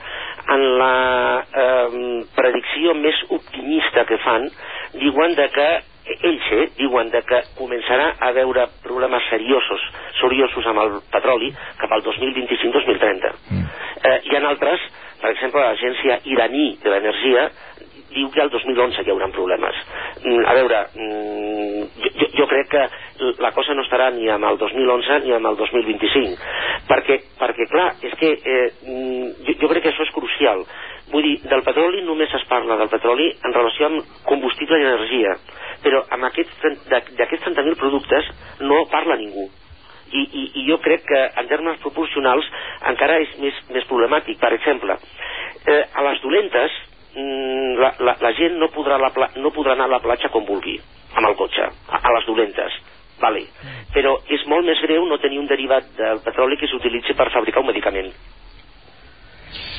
en 0.49 0.77
la 0.77 1.45
eh, 1.53 2.25
predicció 2.35 2.93
més 2.93 3.15
optimista 3.29 4.05
que 4.05 4.17
fan, 4.17 4.49
diuen 4.93 5.35
de 5.35 5.49
que 5.49 5.69
ells 6.23 6.51
eh, 6.51 6.69
diuen 6.77 7.09
de 7.11 7.21
que 7.27 7.41
començarà 7.57 8.13
a 8.19 8.29
haver 8.29 8.45
problemes 8.83 9.23
seriosos, 9.29 9.81
seriosos 10.21 10.65
amb 10.65 10.79
el 10.79 10.91
petroli 11.11 11.51
cap 11.79 11.91
al 11.91 12.03
2025-2030. 12.03 13.33
Eh, 14.03 14.19
hi 14.23 14.35
ha 14.35 14.47
altres, 14.47 14.79
per 15.27 15.33
exemple, 15.35 15.59
l'agència 15.59 16.21
iraní 16.31 16.77
de 16.79 16.91
l'energia 16.93 17.49
diu 18.13 18.29
que 18.31 18.39
al 18.39 18.49
2011 18.49 19.03
hi 19.03 19.11
haurà 19.11 19.27
problemes. 19.35 19.75
Mm, 20.23 20.45
a 20.47 20.53
veure, 20.55 20.77
mm, 20.95 21.81
jo, 22.05 22.27
jo- 22.37 22.47
crec 22.47 22.69
que 22.71 22.83
la 23.43 23.51
cosa 23.51 23.73
no 23.75 23.83
estarà 23.83 24.07
ni 24.15 24.29
amb 24.31 24.45
el 24.47 24.57
2011 24.57 25.19
ni 25.25 25.33
amb 25.35 25.51
el 25.51 25.57
2025, 25.57 26.37
perquè, 26.87 27.19
perquè 27.41 27.67
clar, 27.67 27.89
és 28.01 28.15
que 28.15 28.31
eh, 28.31 28.71
mm, 28.87 29.43
jo, 29.49 29.57
jo 29.59 29.67
crec 29.73 29.83
que 29.83 29.91
això 29.91 30.07
és 30.07 30.15
crucial. 30.15 30.63
Vull 31.11 31.23
dir, 31.27 31.35
del 31.43 31.63
petroli 31.67 32.01
només 32.07 32.33
es 32.33 32.47
parla 32.47 32.77
del 32.79 32.89
petroli 32.89 33.27
en 33.43 33.53
relació 33.53 33.91
amb 33.91 34.03
combustible 34.23 34.79
i 34.79 34.87
energia, 34.87 35.35
però 35.83 36.05
d'aquests 36.07 37.43
30.000 37.43 37.75
productes 37.75 38.31
no 38.61 38.85
parla 38.87 39.19
ningú 39.19 39.49
i, 40.11 40.23
i, 40.23 40.43
i 40.61 40.65
jo 40.69 40.79
crec 40.83 41.05
que 41.07 41.21
en 41.41 41.49
termes 41.49 41.79
proporcionals 41.83 42.47
encara 42.91 43.19
és 43.23 43.33
més, 43.41 43.57
més 43.73 43.87
problemàtic. 43.89 44.39
Per 44.41 44.53
exemple, 44.55 44.97
eh, 45.65 45.81
a 45.93 46.05
les 46.09 46.21
dolentes 46.23 46.77
mm, 47.15 47.73
la, 47.81 47.93
la, 47.99 48.17
la 48.23 48.33
gent 48.37 48.59
no 48.61 48.71
podrà, 48.75 48.99
la 49.01 49.11
pla, 49.15 49.31
no 49.41 49.53
podrà 49.55 49.75
anar 49.77 49.89
a 49.89 49.95
la 49.97 50.03
platja 50.03 50.31
com 50.33 50.45
vulgui, 50.47 50.77
amb 51.15 51.27
el 51.29 51.37
cotxe, 51.39 51.67
a, 51.67 52.01
a 52.01 52.15
les 52.17 52.29
dolentes. 52.29 52.79
Vale. 53.17 53.47
Però 53.95 54.19
és 54.29 54.43
molt 54.45 54.67
més 54.67 54.81
greu 54.85 55.07
no 55.09 55.17
tenir 55.17 55.39
un 55.41 55.47
derivat 55.49 55.89
del 55.97 56.19
petroli 56.25 56.57
que 56.61 56.69
s'utilitzi 56.69 57.15
per 57.17 57.31
fabricar 57.33 57.63
un 57.63 57.71
medicament. 57.71 58.11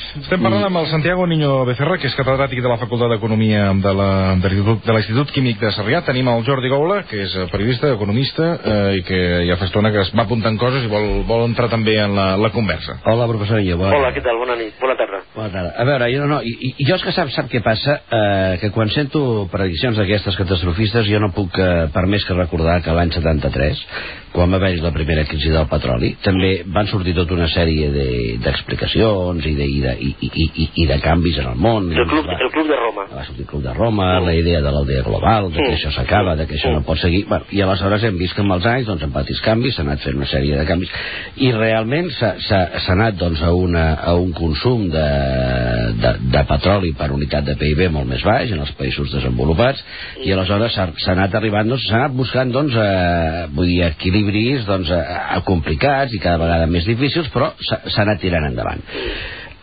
Estem 0.08 0.40
parlant 0.40 0.64
amb 0.64 0.78
el 0.80 0.86
Santiago 0.88 1.26
Niño 1.28 1.66
Becerra, 1.68 1.98
que 2.00 2.08
és 2.08 2.14
catedràtic 2.16 2.62
de 2.64 2.68
la 2.70 2.78
Facultat 2.80 3.10
d'Economia 3.12 3.66
de 3.76 3.92
la- 3.94 4.34
de 4.40 4.48
l'Institut 4.48 4.84
de 4.86 4.92
l'Institut 4.92 5.30
Químic 5.30 5.60
de 5.60 5.70
Sarrià. 5.70 6.02
Tenim 6.04 6.26
el 6.28 6.44
Jordi 6.44 6.68
Goula, 6.68 7.02
que 7.04 7.22
és 7.24 7.36
eh, 7.36 7.46
periodista, 7.52 7.92
economista, 7.92 8.58
eh, 8.64 8.96
i 8.98 9.02
que 9.02 9.46
ja 9.46 9.56
fa 9.56 9.66
estona 9.66 9.92
que 9.92 10.00
es 10.00 10.10
va 10.16 10.22
apuntant 10.22 10.56
coses 10.58 10.82
i 10.84 10.88
vol, 10.88 11.24
vol 11.26 11.44
entrar 11.44 11.68
també 11.68 11.98
en 12.00 12.14
la, 12.16 12.36
la 12.36 12.50
conversa. 12.50 12.98
Hola, 13.04 13.26
professor 13.28 13.58
Niño. 13.60 13.76
Bona, 13.76 13.96
Hola, 13.96 14.12
què 14.14 14.22
tal? 14.22 14.38
Bona 14.38 14.56
nit. 14.56 14.72
Bona 14.80 14.96
tarda. 14.96 15.20
Bona 15.36 15.50
tarda. 15.50 15.74
A 15.76 15.84
veure, 15.84 16.10
jo 16.16 16.26
no, 16.26 16.40
i, 16.42 16.56
i- 16.78 16.84
jo 16.88 16.94
és 16.96 17.02
que 17.04 17.12
sap, 17.12 17.28
sap 17.30 17.50
què 17.50 17.60
passa? 17.62 18.00
Eh, 18.10 18.58
que 18.62 18.70
quan 18.70 18.88
sento 18.88 19.46
prediccions 19.52 19.96
d'aquestes 19.98 20.36
catastrofistes 20.36 21.06
jo 21.06 21.20
no 21.20 21.30
puc, 21.32 21.52
eh, 21.58 21.88
per 21.92 22.06
més 22.06 22.24
que 22.24 22.34
recordar 22.34 22.80
que 22.82 22.90
l'any 22.96 23.12
73, 23.12 23.84
quan 24.32 24.50
va 24.50 24.56
haver 24.56 24.78
la 24.80 24.90
primera 24.92 25.24
crisi 25.24 25.50
del 25.50 25.66
petroli, 25.68 26.16
també 26.22 26.62
van 26.66 26.86
sortir 26.86 27.14
tota 27.14 27.34
una 27.34 27.48
sèrie 27.48 27.90
de- 27.92 28.38
d'explicacions 28.42 29.44
i, 29.46 29.54
de, 29.54 29.64
i, 29.66 29.80
de, 29.80 29.96
i, 30.00 30.14
i, 30.20 30.30
i, 30.64 30.68
i 30.82 30.86
de 30.86 30.98
canvis 31.00 31.38
en 31.42 31.48
el 31.52 31.56
món. 31.56 31.90
El 31.92 32.06
club, 32.08 32.26
Va- 32.26 32.38
el 32.44 32.50
club 32.54 32.68
de 32.68 32.76
Roma. 32.76 33.04
va 33.14 33.24
sortir 33.24 33.44
el 33.44 33.50
Club 33.50 33.62
de 33.62 33.74
Roma, 33.74 34.20
la 34.20 34.34
idea 34.34 34.60
de 34.60 34.70
l'aldea 34.72 35.02
global, 35.02 35.50
de 35.52 35.56
que 35.58 35.68
Mm. 35.70 35.74
això 35.78 35.90
s'acaba, 35.94 36.36
de 36.36 36.46
que 36.46 36.54
això 36.56 36.72
no 36.72 36.82
pot 36.82 36.98
seguir... 36.98 37.24
Bueno, 37.28 37.44
I 37.50 37.60
aleshores 37.62 38.02
hem 38.04 38.18
vist 38.18 38.34
que 38.34 38.42
amb 38.42 38.52
els 38.56 38.66
anys, 38.66 38.86
doncs, 38.86 39.02
amb 39.02 39.14
petits 39.14 39.40
canvis, 39.40 39.74
s'ha 39.76 39.82
anat 39.82 40.00
fent 40.04 40.16
una 40.16 40.26
sèrie 40.26 40.56
de 40.58 40.64
canvis, 40.66 40.90
i 41.36 41.52
realment 41.52 42.10
s'ha 42.10 42.68
anat 42.94 43.14
doncs, 43.20 43.42
a, 43.42 43.52
una, 43.52 43.94
a 43.94 44.14
un 44.14 44.32
consum 44.32 44.88
de, 44.90 45.06
de, 46.02 46.12
de 46.34 46.42
petroli 46.48 46.92
per 46.98 47.10
unitat 47.14 47.44
de 47.48 47.56
PIB 47.60 47.88
molt 47.94 48.08
més 48.10 48.22
baix 48.26 48.52
en 48.54 48.60
els 48.64 48.72
països 48.78 49.10
desenvolupats, 49.14 49.82
i 50.24 50.32
aleshores 50.32 50.74
s'ha 50.74 51.12
anat 51.12 51.34
arribant, 51.34 51.68
doncs, 51.68 51.86
s'ha 51.88 51.96
anat 52.02 52.12
buscant, 52.18 52.52
doncs, 52.54 52.74
eh, 52.76 53.46
vull 53.54 53.66
dir, 53.70 53.82
equilibris, 53.88 54.64
doncs, 54.68 54.90
eh, 54.90 55.00
eh, 55.36 55.40
complicats 55.48 56.14
i 56.14 56.18
cada 56.22 56.38
vegada 56.44 56.66
més 56.70 56.86
difícils, 56.88 57.28
però 57.34 57.52
s'ha 57.60 58.02
anat 58.02 58.20
tirant 58.20 58.46
endavant. 58.50 58.82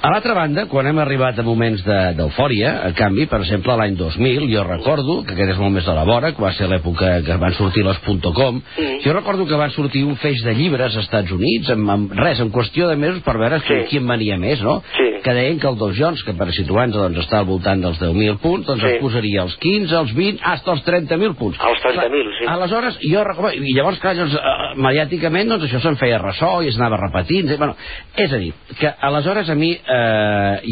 A 0.05 0.09
l'altra 0.11 0.35
banda, 0.37 0.67
quan 0.69 0.85
hem 0.85 0.99
arribat 1.01 1.39
a 1.39 1.43
moments 1.43 1.81
de- 1.83 2.13
d'eufòria, 2.13 2.75
a 2.85 2.91
canvi, 2.93 3.25
per 3.25 3.39
exemple, 3.41 3.73
l'any 3.79 3.95
2000, 3.97 4.43
jo 4.51 4.63
recordo, 4.63 5.23
que 5.25 5.33
aquest 5.33 5.53
és 5.55 5.57
molt 5.57 5.73
més 5.73 5.85
de 5.87 5.93
la 5.97 6.03
vora, 6.05 6.29
que 6.31 6.43
va 6.43 6.51
ser 6.53 6.67
l'època 6.69 7.23
que 7.25 7.37
van 7.41 7.53
sortir 7.57 7.83
les 7.83 7.97
.com, 8.35 8.61
jo 9.03 9.13
recordo 9.13 9.47
que 9.47 9.55
van 9.57 9.71
sortir 9.71 10.03
un 10.05 10.15
feix 10.17 10.43
de 10.43 10.53
llibres 10.53 10.93
als 10.95 11.05
Estats 11.07 11.31
Units, 11.31 11.71
amb, 11.71 11.89
amb 11.89 12.13
res, 12.13 12.39
en 12.39 12.51
qüestió 12.51 12.87
de 12.87 12.95
mesos, 12.97 13.23
per 13.23 13.35
veure 13.39 13.59
Sí. 13.61 13.73
qui, 13.89 13.97
en 13.97 14.05
venia 14.07 14.37
més, 14.37 14.61
no? 14.61 14.83
Sí. 14.95 15.21
Que 15.23 15.33
deien 15.33 15.59
que 15.59 15.67
el 15.67 15.75
Dow 15.77 15.91
Jones, 15.97 16.21
que 16.23 16.33
per 16.33 16.51
situar-nos 16.53 16.95
doncs, 17.01 17.17
està 17.25 17.39
al 17.39 17.45
voltant 17.45 17.81
dels 17.81 17.97
10.000 17.99 18.37
punts, 18.37 18.67
doncs 18.67 18.81
Sí. 18.83 18.87
es 18.87 19.01
posaria 19.01 19.41
als 19.41 19.55
15, 19.57 19.95
als 19.95 20.13
20, 20.13 20.37
fins 20.37 20.67
als 20.67 20.83
30.000 20.85 21.33
punts. 21.33 21.57
Als 21.59 21.81
30.000, 21.81 22.29
sí. 22.37 22.45
Aleshores, 22.47 22.99
jo 23.01 23.23
recordo, 23.23 23.53
i 23.53 23.73
llavors, 23.73 23.97
clar, 23.99 24.15
doncs, 24.15 24.35
eh, 24.35 24.75
mediàticament, 24.75 25.49
doncs 25.49 25.63
això 25.63 25.81
se'n 25.81 25.97
feia 25.97 26.19
ressò 26.19 26.61
i 26.63 26.67
es 26.67 26.75
anava 26.75 26.97
repetint. 26.97 27.49
eh, 27.49 27.57
Bueno, 27.57 27.75
és 28.15 28.31
a 28.31 28.37
dir, 28.37 28.53
que 28.79 28.93
aleshores 29.01 29.49
a 29.49 29.55
mi, 29.55 29.71
eh, 29.71 29.94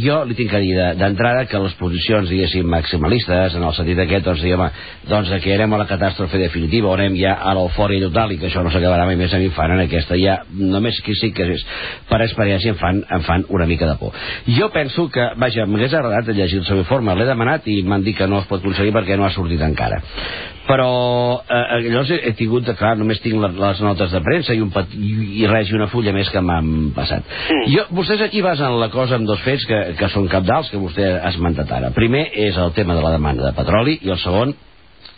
jo 0.03 0.23
li 0.25 0.35
tinc 0.37 0.51
que 0.51 0.59
dir 0.63 0.73
de- 0.75 0.93
d'entrada 0.99 1.45
que 1.45 1.59
les 1.59 1.73
posicions, 1.79 2.29
diguéssim, 2.29 2.65
maximalistes, 2.69 3.55
en 3.55 3.63
el 3.63 3.73
sentit 3.73 3.99
aquest, 3.99 4.25
doncs, 4.25 4.41
diguem, 4.43 4.63
doncs, 5.09 5.31
que 5.43 5.53
anem 5.55 5.73
a 5.73 5.81
la 5.83 5.87
catàstrofe 5.89 6.37
definitiva, 6.41 6.89
o 6.89 6.93
anem 6.97 7.15
ja 7.19 7.33
a 7.41 7.53
l'eufòria 7.57 8.01
total 8.07 8.31
i 8.31 8.37
que 8.37 8.47
això 8.49 8.63
no 8.63 8.71
s'acabarà 8.73 9.05
mai 9.05 9.15
més, 9.19 9.33
a 9.33 9.39
mi 9.41 9.49
fan 9.49 9.71
en 9.75 9.83
aquesta 9.85 10.17
ja, 10.19 10.39
només 10.53 11.01
que 11.01 11.15
sí 11.15 11.31
que 11.31 11.49
és 11.55 11.65
per 12.09 12.21
experiència 12.21 12.73
em 12.73 12.79
fan, 12.79 13.03
em 13.09 13.21
fan 13.27 13.45
una 13.49 13.65
mica 13.69 13.87
de 13.89 13.95
por. 13.99 14.13
Jo 14.47 14.69
penso 14.71 15.09
que, 15.09 15.29
vaja, 15.37 15.65
m'hagués 15.65 15.93
agradat 15.93 16.33
llegir 16.35 16.59
el 16.59 16.65
seu 16.65 16.77
informe, 16.77 17.15
l'he 17.15 17.25
demanat 17.25 17.67
i 17.67 17.81
m'han 17.83 18.03
dit 18.03 18.17
que 18.17 18.27
no 18.27 18.39
es 18.39 18.45
pot 18.49 18.61
aconseguir 18.61 18.93
perquè 18.93 19.17
no 19.17 19.25
ha 19.25 19.31
sortit 19.33 19.61
encara 19.61 20.01
però 20.67 20.89
eh, 21.43 21.79
llavors 21.85 22.11
he, 22.13 22.19
he 22.29 22.33
tingut, 22.39 22.69
clar, 22.79 22.93
només 22.99 23.19
tinc 23.23 23.39
les, 23.41 23.55
les 23.59 23.81
notes 23.83 24.13
de 24.13 24.21
premsa 24.23 24.55
i, 24.55 24.61
un 24.63 24.71
pet, 24.73 24.93
i, 24.95 25.13
i 25.41 25.47
res, 25.49 25.71
i 25.71 25.77
una 25.77 25.89
fulla 25.91 26.13
més 26.15 26.31
que 26.31 26.43
m'han 26.43 26.93
passat. 26.95 27.27
Jo, 27.71 27.87
vostès 27.95 28.23
aquí 28.23 28.43
basen 28.45 28.79
la 28.79 28.89
cosa 28.93 29.19
en 29.19 29.27
dos 29.29 29.41
fets 29.43 29.67
que, 29.69 29.81
que 29.99 30.11
són 30.13 30.29
capdals, 30.31 30.71
que 30.71 30.81
vostè 30.81 31.09
ha 31.17 31.33
esmentat 31.33 31.71
ara. 31.75 31.91
Primer 31.95 32.27
és 32.47 32.59
el 32.59 32.71
tema 32.77 32.95
de 32.95 33.03
la 33.03 33.11
demanda 33.15 33.49
de 33.49 33.55
petroli 33.57 33.99
i 34.01 34.13
el 34.13 34.21
segon, 34.23 34.55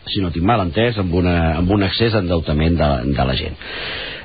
si 0.10 0.22
no 0.22 0.34
tinc 0.34 0.46
mal 0.46 0.66
entès, 0.66 0.98
amb, 1.02 1.14
una, 1.22 1.38
amb 1.60 1.72
un 1.78 1.86
excés 1.86 2.14
d'endeutament 2.14 2.78
de, 2.82 2.92
de 3.14 3.30
la 3.30 3.38
gent. 3.38 3.58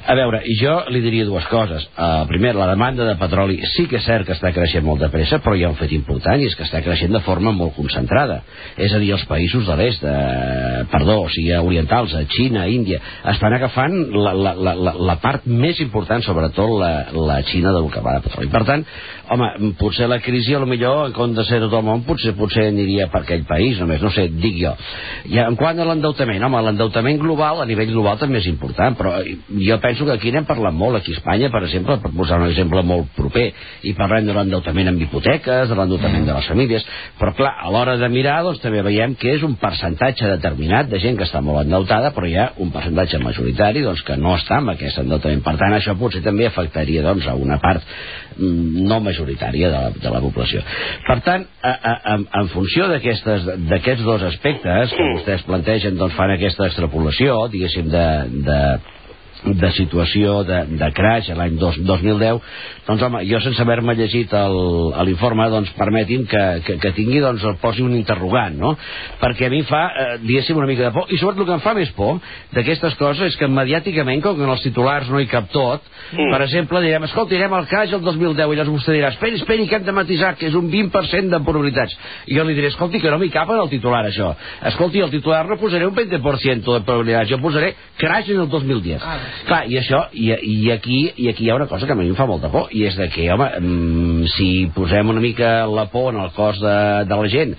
A 0.00 0.14
veure, 0.16 0.40
jo 0.56 0.72
li 0.88 1.02
diria 1.04 1.26
dues 1.28 1.44
coses. 1.50 1.84
Uh, 1.92 2.24
primer, 2.28 2.54
la 2.56 2.70
demanda 2.70 3.04
de 3.04 3.16
petroli 3.20 3.58
sí 3.74 3.84
que 3.88 3.98
és 3.98 4.06
cert 4.06 4.24
que 4.26 4.32
està 4.32 4.48
creixent 4.56 4.84
molt 4.86 5.02
de 5.04 5.10
pressa, 5.12 5.38
però 5.44 5.52
hi 5.56 5.64
ha 5.66 5.70
un 5.72 5.76
fet 5.76 5.92
important 5.92 6.40
i 6.40 6.48
és 6.48 6.56
que 6.56 6.64
està 6.64 6.80
creixent 6.84 7.12
de 7.12 7.20
forma 7.26 7.52
molt 7.52 7.74
concentrada. 7.76 8.40
És 8.80 8.94
a 8.96 9.00
dir, 9.02 9.12
els 9.12 9.26
països 9.28 9.68
de 9.68 9.76
l'est, 9.76 10.04
eh, 10.08 10.84
perdó, 10.90 11.18
o 11.26 11.28
sigui, 11.28 11.52
orientals, 11.52 12.14
a 12.16 12.24
Xina, 12.32 12.64
Índia, 12.72 13.00
estan 13.34 13.52
agafant 13.56 13.98
la, 14.16 14.32
la, 14.32 14.54
la, 14.56 14.94
la, 14.96 15.16
part 15.20 15.44
més 15.44 15.82
important, 15.84 16.24
sobretot 16.24 16.72
la, 16.80 16.92
la 17.12 17.40
Xina 17.50 17.74
del 17.76 17.90
que 17.92 18.04
va 18.04 18.16
de 18.16 18.24
petroli. 18.28 18.50
Per 18.50 18.64
tant, 18.68 18.86
home, 19.36 19.50
potser 19.78 20.08
la 20.08 20.20
crisi, 20.24 20.56
a 20.56 20.62
lo 20.64 20.70
millor, 20.70 21.10
en 21.10 21.16
compte 21.16 21.42
de 21.42 21.46
ser 21.48 21.60
tot 21.66 21.76
el 21.76 21.84
món, 21.86 22.06
potser, 22.08 22.32
potser 22.38 22.70
aniria 22.70 23.10
per 23.12 23.22
aquell 23.26 23.44
país, 23.48 23.78
només, 23.82 24.00
no 24.00 24.14
sé, 24.16 24.30
dic 24.32 24.56
jo. 24.62 24.72
I 25.28 25.44
en 25.44 25.60
quant 25.60 25.78
a 25.78 25.86
l'endeutament, 25.86 26.42
home, 26.48 26.64
l'endeutament 26.70 27.20
global, 27.20 27.60
a 27.60 27.68
nivell 27.68 27.92
global, 27.92 28.18
també 28.18 28.40
és 28.40 28.48
important, 28.50 28.96
però 28.96 29.18
jo 29.20 29.80
penso 29.82 29.89
que 29.98 30.12
aquí 30.12 30.30
n'hem 30.32 30.46
parlat 30.46 30.74
molt, 30.76 31.00
aquí 31.00 31.14
a 31.14 31.18
Espanya, 31.18 31.50
per 31.50 31.64
exemple, 31.66 31.96
per 32.02 32.12
posar 32.16 32.38
un 32.40 32.48
exemple 32.48 32.82
molt 32.86 33.10
proper, 33.16 33.46
i 33.82 33.94
parlem 33.98 34.28
de 34.28 34.36
l'endeutament 34.36 34.92
amb 34.92 35.02
hipoteques, 35.02 35.68
de 35.68 35.78
l'endeutament 35.78 36.26
de 36.26 36.36
les 36.36 36.48
famílies, 36.52 36.86
però 37.18 37.34
clar, 37.36 37.54
a 37.58 37.72
l'hora 37.72 37.96
de 38.00 38.08
mirar, 38.12 38.40
doncs 38.46 38.62
també 38.62 38.82
veiem 38.86 39.16
que 39.18 39.34
és 39.34 39.44
un 39.46 39.56
percentatge 39.60 40.28
determinat 40.36 40.90
de 40.90 41.00
gent 41.02 41.18
que 41.18 41.26
està 41.26 41.42
molt 41.44 41.64
endeutada, 41.64 42.12
però 42.16 42.28
hi 42.28 42.36
ha 42.38 42.50
un 42.62 42.70
percentatge 42.74 43.20
majoritari 43.22 43.84
doncs, 43.84 44.04
que 44.06 44.16
no 44.20 44.36
està 44.38 44.60
amb 44.60 44.74
aquest 44.74 45.02
endeutament. 45.02 45.42
Per 45.44 45.56
tant, 45.60 45.74
això 45.76 45.96
potser 45.98 46.22
també 46.24 46.46
afectaria 46.46 47.04
doncs, 47.06 47.26
a 47.26 47.34
una 47.34 47.58
part 47.62 47.84
mm, 48.36 48.86
no 48.88 49.00
majoritària 49.04 49.72
de 49.72 49.82
la, 49.88 49.90
de 49.96 50.14
la 50.14 50.22
població. 50.22 50.62
Per 51.08 51.18
tant, 51.26 51.46
a, 51.62 51.72
a, 51.72 51.96
a, 52.14 52.16
en 52.42 52.52
funció 52.54 52.88
d'aquests 52.90 54.06
dos 54.06 54.24
aspectes 54.30 54.94
que 54.96 55.10
vostès 55.14 55.44
plantegen, 55.48 55.98
doncs 56.00 56.16
fan 56.18 56.34
aquesta 56.36 56.68
extrapolació, 56.70 57.42
diguéssim, 57.52 57.90
de, 57.90 58.06
de 58.46 58.60
de 59.44 59.70
situació 59.76 60.40
de, 60.48 60.60
de 60.80 60.90
crash 60.96 61.30
l'any 61.36 61.56
dos- 61.60 61.78
2010 61.88 62.40
doncs 62.90 63.04
home, 63.06 63.22
jo 63.28 63.40
sense 63.44 63.62
haver-me 63.62 63.94
llegit 63.98 64.32
l'informe 65.06 65.46
doncs 65.52 65.70
permeti'm 65.78 66.26
que, 66.30 66.44
que, 66.66 66.76
que 66.82 66.92
tingui 66.96 67.20
doncs 67.22 67.44
el 67.46 67.56
posi 67.62 67.84
un 67.86 67.94
interrogant 67.96 68.58
no? 68.58 68.74
perquè 69.20 69.48
a 69.48 69.52
mi 69.52 69.62
fa, 69.68 69.82
eh, 69.90 70.18
diguéssim 70.24 70.58
una 70.58 70.68
mica 70.70 70.88
de 70.88 70.92
por. 70.94 71.10
I 71.10 71.18
sobretot 71.20 71.44
el 71.44 71.48
que 71.48 71.56
em 71.58 71.64
fa 71.64 71.74
més 71.76 71.92
por 71.96 72.18
d'aquestes 72.54 72.96
coses 73.00 73.30
és 73.30 73.38
que 73.38 73.48
mediàticament 73.50 74.22
com 74.24 74.38
que 74.38 74.46
en 74.46 74.54
els 74.54 74.64
titulars 74.66 75.10
no 75.10 75.20
hi 75.22 75.28
cap 75.30 75.50
tot 75.52 75.86
per 76.10 76.40
exemple 76.42 76.80
direm, 76.82 77.04
escolta, 77.06 77.36
irem 77.36 77.54
al 77.54 77.68
crash 77.70 77.94
el 77.94 78.02
2010 78.02 78.40
i 78.40 78.58
llavors 78.58 78.72
vostè 78.74 78.96
dirà, 78.96 79.12
esperi, 79.14 79.38
esperi 79.38 79.68
que 79.70 79.78
hem 79.78 79.86
de 79.86 79.94
matisar 79.94 80.34
que 80.38 80.48
és 80.50 80.56
un 80.58 80.70
20% 80.72 81.30
de 81.30 81.42
probabilitats 81.46 81.96
i 82.26 82.38
jo 82.38 82.44
li 82.46 82.56
diré, 82.58 82.72
escolti, 82.72 83.00
que 83.02 83.12
no 83.12 83.20
m'hi 83.20 83.30
cap 83.32 83.50
en 83.50 83.60
el 83.62 83.70
titular 83.70 84.02
això. 84.08 84.32
Escolti, 84.72 85.02
el 85.04 85.12
titular 85.12 85.44
no 85.48 85.58
posaré 85.60 85.86
un 85.86 85.94
20% 85.96 86.78
de 86.78 86.82
probabilitats 86.86 87.30
jo 87.30 87.38
posaré 87.42 87.74
crash 88.00 88.32
en 88.34 88.42
el 88.44 88.50
2010 88.50 89.06
Clar, 89.46 89.62
i 89.70 89.78
això, 89.80 90.02
i, 90.12 90.30
i, 90.32 90.56
aquí, 90.72 91.00
i 91.16 91.28
aquí 91.30 91.46
hi 91.46 91.50
ha 91.50 91.58
una 91.58 91.68
cosa 91.70 91.86
que 91.86 91.94
a 91.94 91.98
mi 91.98 92.08
em 92.08 92.16
fa 92.18 92.26
molta 92.28 92.50
por, 92.52 92.68
i 92.74 92.79
és 92.88 92.96
de 92.98 93.08
que, 93.12 93.28
home, 93.32 93.48
mm, 93.60 94.32
si 94.36 94.48
posem 94.74 95.12
una 95.12 95.22
mica 95.22 95.66
la 95.70 95.88
por 95.92 96.14
en 96.14 96.20
el 96.24 96.32
cos 96.36 96.60
de, 96.62 96.76
de 97.08 97.20
la 97.22 97.30
gent 97.32 97.56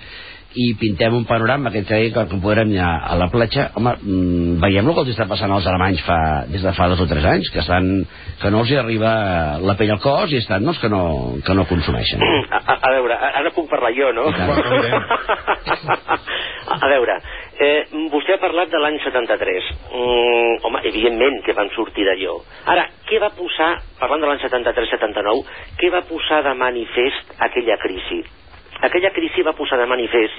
i 0.54 0.74
pintem 0.80 1.14
un 1.16 1.24
panorama 1.28 1.70
que 1.72 1.80
ens 1.82 1.88
deia 1.88 2.12
que, 2.12 2.40
podrem 2.42 2.72
anar 2.74 2.90
a 3.08 3.16
la 3.18 3.28
platja, 3.32 3.70
home, 3.78 3.92
mm, 4.02 4.60
veiem 4.62 4.88
el 4.88 4.94
que 4.94 5.04
els 5.04 5.12
està 5.14 5.26
passant 5.28 5.52
als 5.52 5.66
alemanys 5.66 6.02
fa, 6.06 6.18
des 6.48 6.62
de 6.62 6.72
fa 6.76 6.88
dos 6.92 7.00
o 7.00 7.06
tres 7.08 7.24
anys, 7.24 7.50
que, 7.52 7.60
estan, 7.62 7.84
que 8.42 8.50
no 8.50 8.60
els 8.62 8.70
hi 8.72 8.76
arriba 8.80 9.12
la 9.62 9.76
pell 9.78 9.94
al 9.94 10.00
cos 10.02 10.32
i 10.32 10.40
estan 10.42 10.64
doncs, 10.64 10.80
que, 10.82 10.88
no, 10.92 11.02
que 11.44 11.54
no 11.56 11.68
consumeixen. 11.70 12.20
A, 12.22 12.60
a, 12.60 12.78
a 12.88 12.92
veure, 12.96 13.14
ara 13.42 13.54
puc 13.54 13.70
parlar 13.70 13.92
jo, 13.96 14.12
no? 14.16 14.28
a 16.72 16.88
veure, 16.92 17.16
eh, 17.62 17.80
vostè 18.12 18.36
ha 18.36 18.42
parlat 18.42 18.70
de 18.72 18.80
l'any 18.82 18.98
73. 19.04 19.72
Mm, 19.92 20.60
home, 20.68 20.84
evidentment 20.92 21.40
que 21.46 21.56
vam 21.56 21.70
sortir 21.76 22.04
d'allò. 22.08 22.36
Ara, 22.74 22.86
què 23.08 23.20
va 23.22 23.32
posar, 23.36 23.72
parlant 24.00 24.22
de 24.22 24.30
l'any 24.30 24.44
73-79, 24.44 25.42
què 25.80 25.92
va 25.94 26.04
posar 26.08 26.42
de 26.46 26.54
manifest 26.58 27.36
aquella 27.48 27.80
crisi? 27.82 28.22
Aquella 28.88 29.12
crisi 29.14 29.44
va 29.46 29.56
posar 29.58 29.78
de 29.80 29.86
manifest 29.90 30.38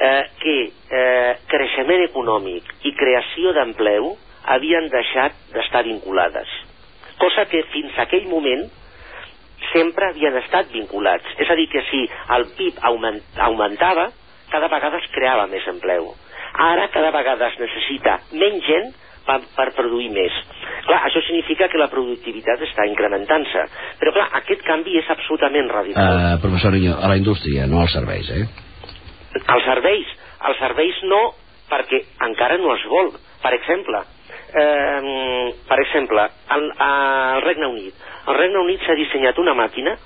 eh, 0.00 0.22
que 0.40 0.56
eh, 0.66 1.32
creixement 1.50 2.04
econòmic 2.06 2.72
i 2.86 2.94
creació 2.98 3.54
d'empleu 3.56 4.12
havien 4.56 4.90
deixat 4.92 5.38
d'estar 5.54 5.82
vinculades. 5.86 6.50
Cosa 7.18 7.46
que 7.50 7.64
fins 7.72 7.96
aquell 7.98 8.28
moment 8.30 8.66
sempre 9.72 10.10
havien 10.10 10.36
estat 10.42 10.70
vinculats. 10.72 11.26
És 11.42 11.50
a 11.50 11.56
dir, 11.58 11.66
que 11.72 11.82
si 11.90 12.04
el 12.36 12.46
PIB 12.58 12.78
augment, 12.90 13.18
augmentava, 13.48 14.10
cada 14.52 14.68
vegada 14.72 15.00
es 15.02 15.08
creava 15.14 15.48
més 15.50 15.66
empleu. 15.72 16.12
Ara 16.66 16.86
cada 16.94 17.10
vegada 17.12 17.50
es 17.50 17.58
necessita 17.60 18.20
menys 18.32 18.64
gent 18.68 18.92
per, 19.26 19.40
per 19.56 19.68
produir 19.76 20.08
més. 20.14 20.34
Clar, 20.86 21.00
això 21.08 21.22
significa 21.26 21.68
que 21.72 21.80
la 21.80 21.90
productivitat 21.92 22.62
està 22.68 22.86
incrementant-se. 22.88 23.64
Però 24.00 24.14
clar, 24.14 24.28
aquest 24.40 24.62
canvi 24.66 24.98
és 25.00 25.10
absolutament 25.12 25.70
radical. 25.72 26.20
Uh, 26.22 26.40
professor 26.42 26.74
Niño, 26.74 26.96
a 26.96 27.10
la 27.10 27.18
indústria, 27.18 27.66
no 27.70 27.82
als 27.82 27.96
serveis, 27.96 28.30
eh? 28.30 28.44
Els 29.42 29.66
serveis, 29.66 30.12
els 30.48 30.60
serveis 30.62 31.00
no, 31.10 31.22
perquè 31.70 32.02
encara 32.28 32.58
no 32.62 32.72
es 32.76 32.84
vol. 32.90 33.12
Per 33.42 33.52
exemple, 33.54 34.00
eh, 34.56 35.52
per 35.68 35.78
exemple, 35.82 36.28
al, 36.54 36.68
al 36.78 37.42
Regne 37.44 37.68
Unit. 37.74 38.06
Al 38.26 38.38
Regne 38.38 38.62
Unit 38.62 38.86
s'ha 38.86 38.96
dissenyat 38.98 39.38
una 39.42 39.54
màquina 39.58 39.96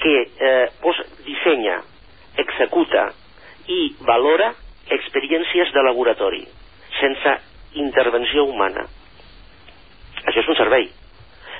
que 0.00 0.14
eh, 0.22 0.68
posa, 0.82 1.04
dissenya, 1.26 1.80
executa 2.36 3.08
i 3.72 3.80
valora 4.06 4.52
experiències 4.92 5.72
de 5.74 5.82
laboratori, 5.82 6.44
sense 7.00 7.32
intervenció 7.82 8.44
humana. 8.44 8.86
Això 10.24 10.42
és 10.42 10.48
un 10.48 10.58
servei. 10.58 10.88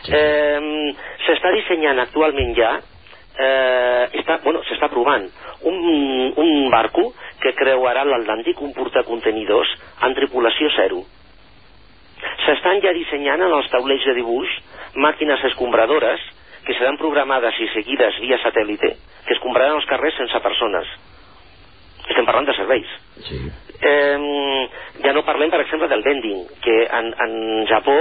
Sí. 0.06 0.12
Eh, 0.14 0.94
S'està 1.26 1.50
dissenyant 1.54 1.98
actualment 2.02 2.52
ja, 2.56 2.76
eh, 3.38 4.04
està, 4.20 4.38
bueno, 4.44 4.62
s'està 4.68 4.88
provant, 4.92 5.26
un, 5.68 5.78
un 6.42 6.70
barco 6.70 7.10
que 7.42 7.54
creuarà 7.58 8.04
l'Atlàntic, 8.06 8.60
un 8.62 8.72
portacontenidors, 8.76 9.72
en 10.06 10.16
tripulació 10.18 10.70
zero. 10.76 11.02
S'estan 12.46 12.80
ja 12.84 12.94
dissenyant 12.96 13.42
en 13.44 13.52
els 13.52 13.68
taulells 13.72 14.06
de 14.08 14.14
dibuix 14.16 14.52
màquines 14.96 15.42
escombradores 15.50 16.22
que 16.66 16.74
seran 16.74 16.98
programades 16.98 17.58
i 17.62 17.68
seguides 17.74 18.16
via 18.22 18.38
satèl·lite, 18.42 18.94
que 19.26 19.36
escombraran 19.36 19.76
els 19.78 19.86
carrers 19.90 20.16
sense 20.18 20.40
persones. 20.42 20.88
Estem 22.06 22.26
parlant 22.26 22.48
de 22.48 22.56
serveis. 22.56 22.88
Sí. 23.24 23.40
Eh, 23.80 24.68
ja 25.04 25.12
no 25.12 25.24
parlem, 25.26 25.50
per 25.52 25.60
exemple, 25.64 25.88
del 25.88 26.04
vending, 26.04 26.44
que 26.64 26.76
en, 26.98 27.12
en 27.24 27.34
Japó 27.70 27.96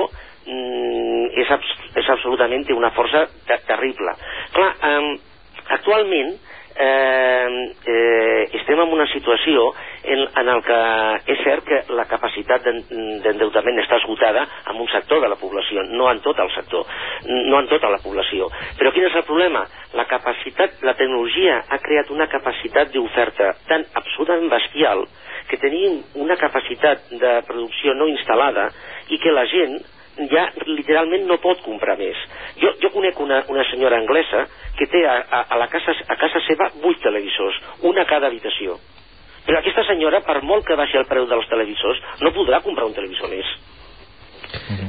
mm, 0.47 1.25
és, 1.43 1.51
abs 1.51 1.71
és 2.01 2.09
absolutament 2.15 2.65
té 2.67 2.75
una 2.75 2.91
força 2.95 3.25
te 3.47 3.59
terrible. 3.67 4.15
Clar, 4.55 4.71
eh, 4.91 5.15
actualment 5.79 6.35
eh, 6.75 7.73
eh, 7.85 8.49
estem 8.59 8.79
en 8.79 8.93
una 8.93 9.07
situació 9.07 9.71
en, 10.03 10.21
en 10.41 10.49
el 10.53 10.61
que 10.65 10.79
és 11.33 11.41
cert 11.45 11.65
que 11.67 11.81
la 11.95 12.05
capacitat 12.09 12.65
d'endeutament 12.65 13.79
està 13.81 13.99
esgotada 14.01 14.45
en 14.71 14.81
un 14.81 14.89
sector 14.91 15.21
de 15.23 15.29
la 15.31 15.39
població, 15.39 15.83
no 15.95 16.09
en 16.11 16.21
tot 16.25 16.39
el 16.43 16.51
sector, 16.55 16.85
no 17.25 17.59
en 17.61 17.69
tota 17.71 17.91
la 17.93 18.01
població. 18.03 18.49
Però 18.79 18.91
quin 18.93 19.07
és 19.07 19.15
el 19.15 19.25
problema? 19.27 19.65
La 19.95 20.07
capacitat, 20.09 20.81
la 20.83 20.95
tecnologia 20.99 21.61
ha 21.69 21.79
creat 21.83 22.11
una 22.11 22.27
capacitat 22.31 22.91
d'oferta 22.93 23.53
tan 23.69 23.85
absolutament 23.93 24.51
bestial 24.51 25.05
que 25.49 25.59
tenim 25.61 26.01
una 26.21 26.37
capacitat 26.41 27.11
de 27.11 27.35
producció 27.47 27.93
no 27.93 28.09
instal·lada 28.09 28.69
i 29.13 29.19
que 29.21 29.33
la 29.33 29.45
gent 29.49 29.77
ja 30.31 30.45
literalment 30.65 31.25
no 31.27 31.37
pot 31.43 31.61
comprar 31.65 31.97
més. 31.99 32.17
Jo, 32.61 32.73
jo 32.81 32.91
conec 32.93 33.19
una, 33.19 33.43
una 33.51 33.63
senyora 33.71 33.97
anglesa 34.01 34.45
que 34.77 34.87
té 34.91 35.05
a, 35.07 35.15
a, 35.29 35.41
a, 35.49 35.57
la 35.61 35.67
casa, 35.71 35.95
a 36.07 36.15
casa 36.21 36.41
seva 36.47 36.71
vuit 36.83 37.01
televisors, 37.03 37.61
una 37.91 38.03
a 38.03 38.09
cada 38.09 38.27
habitació. 38.31 38.79
Però 39.45 39.59
aquesta 39.59 39.83
senyora, 39.85 40.21
per 40.25 40.41
molt 40.41 40.65
que 40.65 40.75
baixi 40.79 40.97
el 40.97 41.05
preu 41.09 41.27
dels 41.29 41.47
televisors, 41.51 41.99
no 42.21 42.31
podrà 42.33 42.61
comprar 42.65 42.87
un 42.89 42.95
televisor 42.97 43.29
més. 43.29 43.45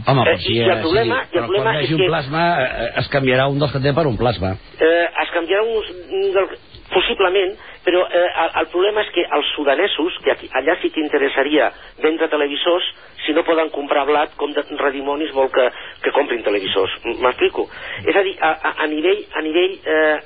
Home, 0.06 0.22
Eh, 0.22 0.24
però 0.24 0.38
si, 0.38 0.52
i 0.54 0.62
el 0.62 0.70
eh, 0.70 0.80
problema- 0.80 1.22
i 1.32 1.38
el 1.38 1.44
problema 1.44 1.64
quan 1.72 1.76
hi 1.76 1.78
és 1.80 1.84
hagi 1.86 1.94
un 1.94 2.00
que- 2.00 2.06
plasma 2.08 2.42
eh, 2.62 2.90
es 3.02 3.08
canviarà 3.12 3.48
un 3.50 3.58
dels 3.58 3.72
que 3.72 3.80
té 3.82 3.92
per 3.96 4.06
un 4.06 4.16
plasma. 4.16 4.52
Eh, 4.78 5.06
es 5.22 5.30
canviarà 5.34 5.62
uns, 5.64 5.88
del, 6.36 6.48
possiblement, 6.92 7.56
però 7.84 8.04
eh, 8.06 8.22
el, 8.44 8.50
el 8.62 8.68
problema 8.72 9.02
és 9.02 9.10
que 9.14 9.24
els 9.38 9.46
sudanesos, 9.56 10.18
que 10.24 10.32
aquí, 10.32 10.48
allà 10.54 10.76
sí 10.80 10.90
que 10.94 11.00
interessaria 11.02 11.72
vendre 12.02 12.28
televisors, 12.28 12.84
si 13.24 13.35
no 13.37 13.44
poden 13.46 13.70
comprar 13.74 14.05
blat, 14.09 14.35
com 14.37 14.52
de 14.52 14.64
redimonis 14.76 15.33
vol 15.37 15.50
que, 15.55 15.66
que 16.05 16.14
comprin 16.16 16.44
televisors. 16.46 16.98
M'explico? 17.07 17.66
És 18.05 18.16
a 18.16 18.24
dir, 18.26 18.37
a, 18.40 18.52
a, 18.52 18.74
a 18.85 18.88
nivell, 18.92 19.22
a 19.33 19.44
nivell 19.46 19.76
eh, 19.83 20.16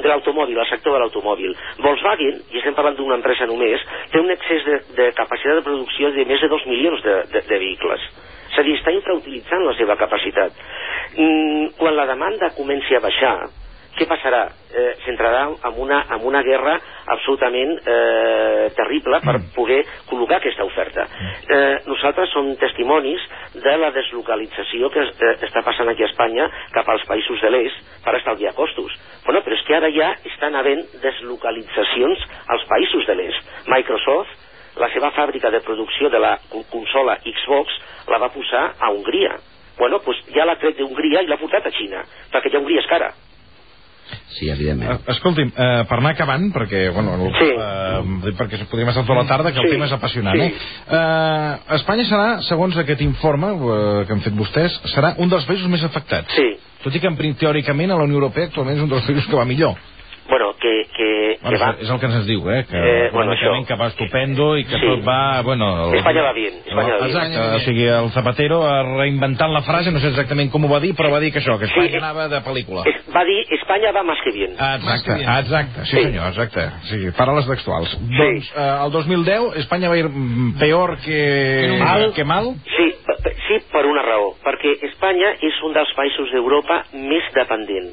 de 0.00 0.08
l'automòbil, 0.08 0.58
al 0.58 0.68
sector 0.70 0.96
de 0.96 1.02
l'automòbil. 1.02 1.54
Volkswagen, 1.84 2.42
i 2.50 2.60
estem 2.60 2.76
parlant 2.76 2.96
d'una 2.98 3.18
empresa 3.20 3.48
només, 3.50 3.82
té 4.12 4.20
un 4.20 4.30
excés 4.32 4.64
de, 4.68 4.78
de 4.98 5.08
capacitat 5.18 5.60
de 5.60 5.66
producció 5.66 6.12
de 6.16 6.26
més 6.28 6.40
de 6.40 6.50
2 6.52 6.68
milions 6.70 7.02
de, 7.04 7.16
de, 7.34 7.44
de 7.48 7.58
vehicles. 7.64 8.06
És 8.52 8.60
a 8.60 8.66
dir, 8.66 8.76
està 8.76 8.92
infrautilitzant 8.92 9.64
la 9.64 9.74
seva 9.78 9.96
capacitat. 10.00 10.56
Mm, 11.16 11.74
quan 11.78 11.96
la 11.96 12.08
demanda 12.08 12.52
comenci 12.56 12.96
a 12.96 13.04
baixar, 13.04 13.36
què 13.96 14.06
passarà? 14.08 14.46
Eh, 14.72 14.94
S'entrarà 15.04 15.42
en 15.68 15.74
una, 15.82 15.98
en 16.14 16.22
una 16.24 16.40
guerra 16.42 16.78
absolutament 17.12 17.74
eh, 17.84 18.70
terrible 18.76 19.18
per 19.20 19.34
poder 19.54 19.82
col·locar 20.08 20.38
aquesta 20.40 20.64
oferta. 20.64 21.04
Eh, 21.48 21.76
nosaltres 21.86 22.30
som 22.32 22.48
testimonis 22.56 23.20
de 23.54 23.74
la 23.76 23.90
deslocalització 23.92 24.88
que 24.94 25.02
eh, 25.04 25.34
està 25.48 25.60
passant 25.66 25.90
aquí 25.92 26.06
a 26.06 26.08
Espanya 26.08 26.48
cap 26.72 26.88
als 26.88 27.04
països 27.08 27.40
de 27.44 27.50
l'est 27.52 27.82
per 28.04 28.16
estalviar 28.16 28.54
costos. 28.56 28.94
Bueno, 29.26 29.42
però 29.44 29.58
és 29.58 29.64
que 29.68 29.76
ara 29.76 29.90
ja 29.92 30.14
estan 30.30 30.56
havent 30.56 30.86
deslocalitzacions 31.02 32.24
als 32.48 32.64
països 32.70 33.06
de 33.06 33.14
l'est. 33.18 33.52
Microsoft 33.68 34.78
la 34.80 34.88
seva 34.94 35.10
fàbrica 35.12 35.50
de 35.52 35.60
producció 35.60 36.08
de 36.08 36.18
la 36.18 36.38
co- 36.48 36.64
consola 36.72 37.18
Xbox 37.26 37.74
la 38.08 38.18
va 38.18 38.30
posar 38.32 38.70
a 38.80 38.88
Hongria. 38.90 39.34
Bueno, 39.76 39.98
doncs 40.04 40.22
ja 40.32 40.44
l'ha 40.48 40.56
tret 40.60 40.78
d'Hongria 40.78 41.22
i 41.22 41.28
l'ha 41.28 41.36
portat 41.40 41.66
a 41.66 41.72
Xina, 41.76 42.02
perquè 42.32 42.50
ja 42.52 42.58
Hongria 42.60 42.80
és 42.80 42.88
cara. 42.88 43.10
Sí, 44.28 44.48
evidentment. 44.50 44.92
Eh, 44.92 45.12
Escolti'm, 45.12 45.52
eh, 45.56 45.84
per 45.88 45.98
anar 45.98 46.12
acabant, 46.14 46.48
perquè, 46.54 46.90
bueno, 46.94 47.14
el, 47.14 47.34
Sí. 47.38 47.50
eh, 47.52 48.32
perquè 48.38 48.64
podríem 48.70 48.88
estar 48.88 49.04
tota 49.06 49.20
la 49.22 49.26
tarda, 49.28 49.52
que 49.52 49.58
el 49.60 49.66
Sí, 49.66 49.72
tema 49.72 49.86
és 49.86 49.92
apassionant, 49.92 50.36
sí. 50.36 50.42
eh? 50.42 50.54
eh? 50.90 51.74
Espanya 51.76 52.04
serà, 52.08 52.28
segons 52.42 52.76
aquest 52.76 53.00
informe 53.02 53.52
eh, 53.52 54.04
que 54.06 54.12
han 54.12 54.20
fet 54.24 54.34
vostès, 54.36 54.80
serà 54.94 55.14
un 55.18 55.28
dels 55.32 55.46
països 55.48 55.68
més 55.68 55.84
afectats. 55.84 56.32
Sí. 56.34 56.56
Tot 56.82 56.94
i 56.94 57.00
que, 57.00 57.06
en 57.06 57.34
teòricament, 57.38 57.90
a 57.92 57.96
la 57.96 58.04
Unió 58.04 58.16
Europea 58.18 58.46
actualment 58.50 58.76
és 58.76 58.82
un 58.82 58.88
dels 58.90 59.04
països 59.06 59.26
que 59.30 59.36
va 59.36 59.44
millor. 59.44 59.74
Bueno, 60.28 60.54
que, 60.54 60.86
que, 60.96 61.38
Bueno, 61.42 61.58
que 61.58 61.64
va... 61.64 61.70
és 61.82 61.90
el 61.90 61.98
que 61.98 62.06
ens 62.06 62.26
diu, 62.26 62.44
eh? 62.48 62.64
Que, 62.70 62.78
Eh, 62.78 63.10
bueno, 63.12 63.32
això. 63.32 63.66
que 63.66 63.74
va 63.74 63.88
estupendo 63.88 64.56
i 64.56 64.64
que 64.64 64.78
Sí. 64.78 64.86
tot 64.86 65.02
va... 65.06 65.42
Bueno, 65.42 65.90
el- 65.90 65.96
Espanya 65.98 66.22
va 66.22 66.32
bien, 66.32 66.54
Espanya 66.64 66.94
va 66.94 67.06
bien. 67.06 67.08
Exacte, 67.10 67.38
o 67.56 67.60
sigui, 67.60 67.84
el 67.90 68.10
Zapatero 68.12 68.62
ha 68.64 68.82
reinventant 68.84 69.52
la 69.52 69.62
frase, 69.62 69.90
no 69.90 69.98
sé 69.98 70.08
exactament 70.08 70.50
com 70.52 70.64
ho 70.64 70.68
va 70.70 70.78
dir, 70.80 70.94
però 70.94 71.10
va 71.10 71.18
dir 71.20 71.32
que 71.32 71.40
això, 71.40 71.58
que 71.58 71.66
Espanya 71.66 71.90
Sí. 71.90 71.96
anava 71.96 72.28
de 72.28 72.40
pel·lícula. 72.40 72.86
Es, 72.86 73.01
va 73.14 73.24
dir 73.24 73.44
Espanya 73.50 73.92
va 73.92 74.02
más 74.02 74.18
que 74.24 74.30
bien. 74.32 74.54
Ah, 74.58 74.76
Exacte, 74.76 75.24
ah, 75.26 75.40
exacte, 75.40 75.84
sí, 75.84 75.96
Sí. 75.96 76.02
senyor, 76.04 76.28
exacte. 76.28 76.68
Sí, 76.90 77.10
paraules 77.16 77.46
textuals. 77.48 77.96
Doncs 78.00 78.52
eh, 78.56 78.84
el 78.84 78.90
2010 78.92 79.56
Espanya 79.64 79.88
va 79.88 79.98
ir 79.98 80.08
mm, 80.08 80.58
peor 80.58 80.96
que 81.04 81.78
Mal. 81.80 82.12
que 82.14 82.24
mal. 82.24 82.54
Sí, 82.76 82.94
p- 83.06 83.34
sí, 83.48 83.58
per 83.72 83.84
una 83.86 84.02
raó. 84.02 84.34
Perquè 84.44 84.76
Espanya 84.88 85.34
és 85.40 85.62
un 85.62 85.72
dels 85.74 85.92
països 85.94 86.30
d'Europa 86.32 86.84
més 86.92 87.24
dependent. 87.34 87.92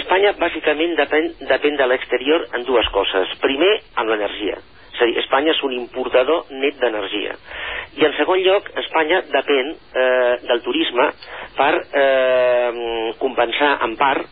Espanya 0.00 0.34
bàsicament 0.36 0.96
depèn, 0.98 1.30
depèn 1.48 1.76
de 1.78 1.86
l'exterior 1.86 2.48
en 2.54 2.64
dues 2.68 2.88
coses. 2.92 3.28
Primer, 3.40 3.78
amb 3.96 4.10
l'energia. 4.10 4.58
És 4.94 5.00
a 5.00 5.06
dir, 5.06 5.16
Espanya 5.22 5.52
és 5.54 5.62
un 5.62 5.72
importador 5.72 6.44
net 6.50 6.74
d'energia. 6.80 7.36
I 7.96 8.04
en 8.04 8.12
segon 8.18 8.42
lloc, 8.44 8.68
Espanya 8.76 9.22
depèn 9.30 9.70
eh, 9.70 10.34
del 10.48 10.60
turisme 10.62 11.06
per 11.56 11.72
eh, 11.94 13.12
compensar 13.18 13.78
en 13.86 13.96
part 13.96 14.26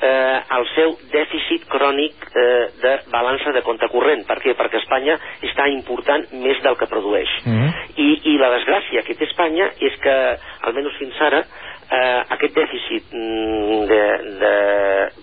eh, 0.00 0.40
el 0.56 0.66
seu 0.74 0.94
dèficit 1.12 1.66
crònic 1.70 2.28
eh, 2.32 2.66
de 2.82 2.94
balança 3.12 3.52
de 3.52 3.62
compte 3.66 3.88
corrent. 3.92 4.24
Per 4.28 4.38
què? 4.42 4.54
Perquè 4.58 4.80
Espanya 4.82 5.18
està 5.42 5.68
important 5.72 6.26
més 6.44 6.60
del 6.62 6.76
que 6.76 6.90
produeix. 6.90 7.30
Mm 7.44 7.56
-hmm. 7.56 7.72
I, 7.96 8.08
I 8.32 8.38
la 8.38 8.50
desgràcia 8.56 9.02
que 9.02 9.14
té 9.14 9.24
Espanya 9.24 9.70
és 9.80 9.94
que, 10.00 10.16
almenys 10.62 10.96
fins 10.98 11.20
ara, 11.20 11.44
eh, 11.90 12.22
aquest 12.28 12.54
dèficit 12.54 13.12
mm, 13.12 13.86
de, 13.90 14.02
de, 14.40 14.54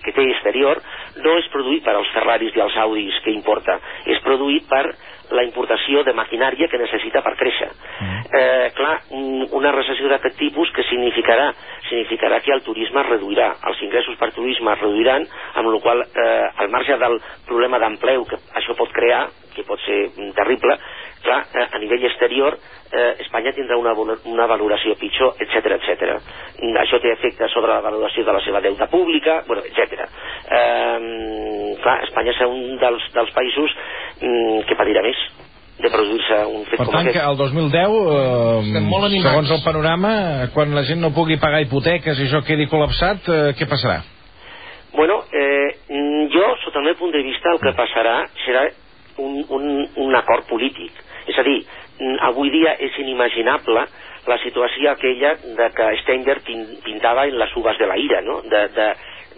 que 0.04 0.12
té 0.12 0.26
exterior 0.32 0.82
no 1.24 1.38
és 1.38 1.50
produït 1.54 1.84
per 1.86 1.96
als 1.96 2.12
Ferraris 2.14 2.56
i 2.56 2.64
els 2.66 2.78
Audis 2.78 3.20
que 3.24 3.32
importa, 3.32 3.80
és 4.06 4.20
produït 4.26 4.68
per 4.70 4.86
la 5.32 5.44
importació 5.44 6.04
de 6.04 6.14
maquinària 6.14 6.68
que 6.68 6.78
necessita 6.78 7.22
per 7.22 7.36
créixer. 7.36 7.70
Mm. 8.00 8.20
Eh, 8.40 8.72
clar, 8.76 9.02
un- 9.12 9.48
una 9.52 9.72
recessió 9.72 10.08
d'aquest 10.10 10.38
tipus 10.38 10.72
que 10.72 10.84
significarà? 10.84 11.54
Significarà 11.90 12.42
que 12.42 12.52
el 12.54 12.62
turisme 12.64 13.02
es 13.02 13.10
reduirà, 13.10 13.56
els 13.68 13.82
ingressos 13.82 14.18
per 14.18 14.32
turisme 14.34 14.74
es 14.74 14.80
reduiran, 14.82 15.28
amb 15.56 15.70
la 15.70 15.80
qual 15.80 16.02
eh, 16.02 16.50
al 16.58 16.70
marge 16.70 16.98
del 16.98 17.20
problema 17.48 17.80
d'empleu 17.80 18.26
que 18.26 18.38
això 18.56 18.76
pot 18.76 18.92
crear, 18.92 19.28
que 19.56 19.64
pot 19.64 19.80
ser 19.86 20.10
mm, 20.18 20.32
terrible, 20.36 20.78
clar, 21.26 21.42
eh, 21.54 21.68
a 21.72 21.82
nivell 21.82 22.06
exterior 22.08 22.58
eh, 22.92 23.16
Espanya 23.26 23.52
tindrà 23.58 23.78
una, 23.82 23.94
una 24.32 24.46
valoració 24.48 24.96
pitjor, 25.00 25.36
etc 25.44 25.76
etc. 25.80 26.14
Això 26.82 27.00
té 27.04 27.12
efecte 27.14 27.50
sobre 27.54 27.74
la 27.74 27.82
valoració 27.84 28.24
de 28.28 28.36
la 28.38 28.44
seva 28.46 28.62
deuta 28.64 28.88
pública, 28.92 29.42
bueno, 29.48 29.66
etc. 29.66 30.06
Eh, 30.50 31.76
clar, 31.82 31.98
Espanya 32.08 32.38
serà 32.38 32.48
un 32.52 32.78
dels, 32.82 33.10
dels 33.16 33.34
països 33.36 33.76
mm, 34.22 34.64
que 34.70 34.78
patirà 34.80 35.04
més 35.06 35.26
de 35.76 35.90
produir-se 35.92 36.38
un 36.48 36.64
fet 36.70 36.80
Per 36.80 36.86
com 36.88 36.94
tant, 36.96 37.10
que 37.10 37.20
aquest. 37.20 37.28
el 37.28 37.38
2010, 37.38 37.96
eh, 38.16 38.84
molt 38.88 39.10
animats. 39.10 39.26
segons 39.28 39.52
el 39.58 39.64
panorama, 39.66 40.14
quan 40.54 40.72
la 40.76 40.86
gent 40.88 41.02
no 41.04 41.12
pugui 41.12 41.36
pagar 41.42 41.60
hipoteques 41.66 42.20
i 42.22 42.30
això 42.30 42.44
quedi 42.48 42.70
col·lapsat, 42.72 43.28
eh, 43.28 43.54
què 43.60 43.68
passarà? 43.68 44.00
Bueno, 44.96 45.26
eh, 45.34 45.76
mm, 45.90 46.30
jo, 46.32 46.46
sota 46.64 46.80
el 46.80 46.86
meu 46.86 46.96
punt 46.96 47.12
de 47.12 47.24
vista, 47.28 47.52
el 47.52 47.60
que 47.60 47.76
passarà 47.76 48.22
serà 48.46 48.70
un, 49.18 49.44
un, 49.50 49.66
un 50.06 50.16
acord 50.16 50.48
polític. 50.48 50.92
És 51.28 51.38
a 51.40 51.46
dir, 51.48 51.60
avui 52.28 52.52
dia 52.54 52.76
és 52.86 52.98
inimaginable 53.02 53.86
la 54.26 54.38
situació 54.42 54.92
aquella 54.92 55.36
de 55.58 55.70
que 55.78 55.92
Steinberg 56.02 56.44
pin, 56.46 56.66
pintava 56.86 57.28
en 57.30 57.38
les 57.40 57.56
uvas 57.58 57.78
de 57.78 57.88
la 57.90 57.98
ira, 57.98 58.22
no? 58.26 58.40
De, 58.42 58.62
de, 58.76 58.88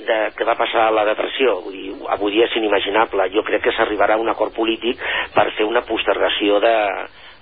de, 0.07 0.17
que 0.37 0.47
va 0.47 0.55
passar 0.59 0.89
la 0.95 1.05
depressió. 1.07 1.59
Vull 1.65 1.75
dir, 1.75 1.93
avui 2.15 2.35
dia 2.37 2.47
és 2.47 2.55
inimaginable. 2.59 3.29
Jo 3.35 3.43
crec 3.47 3.65
que 3.67 3.75
s'arribarà 3.75 4.15
a 4.15 4.23
un 4.23 4.31
acord 4.31 4.55
polític 4.55 5.01
per 5.35 5.49
fer 5.57 5.67
una 5.67 5.83
postergació 5.87 6.61
de, 6.63 6.75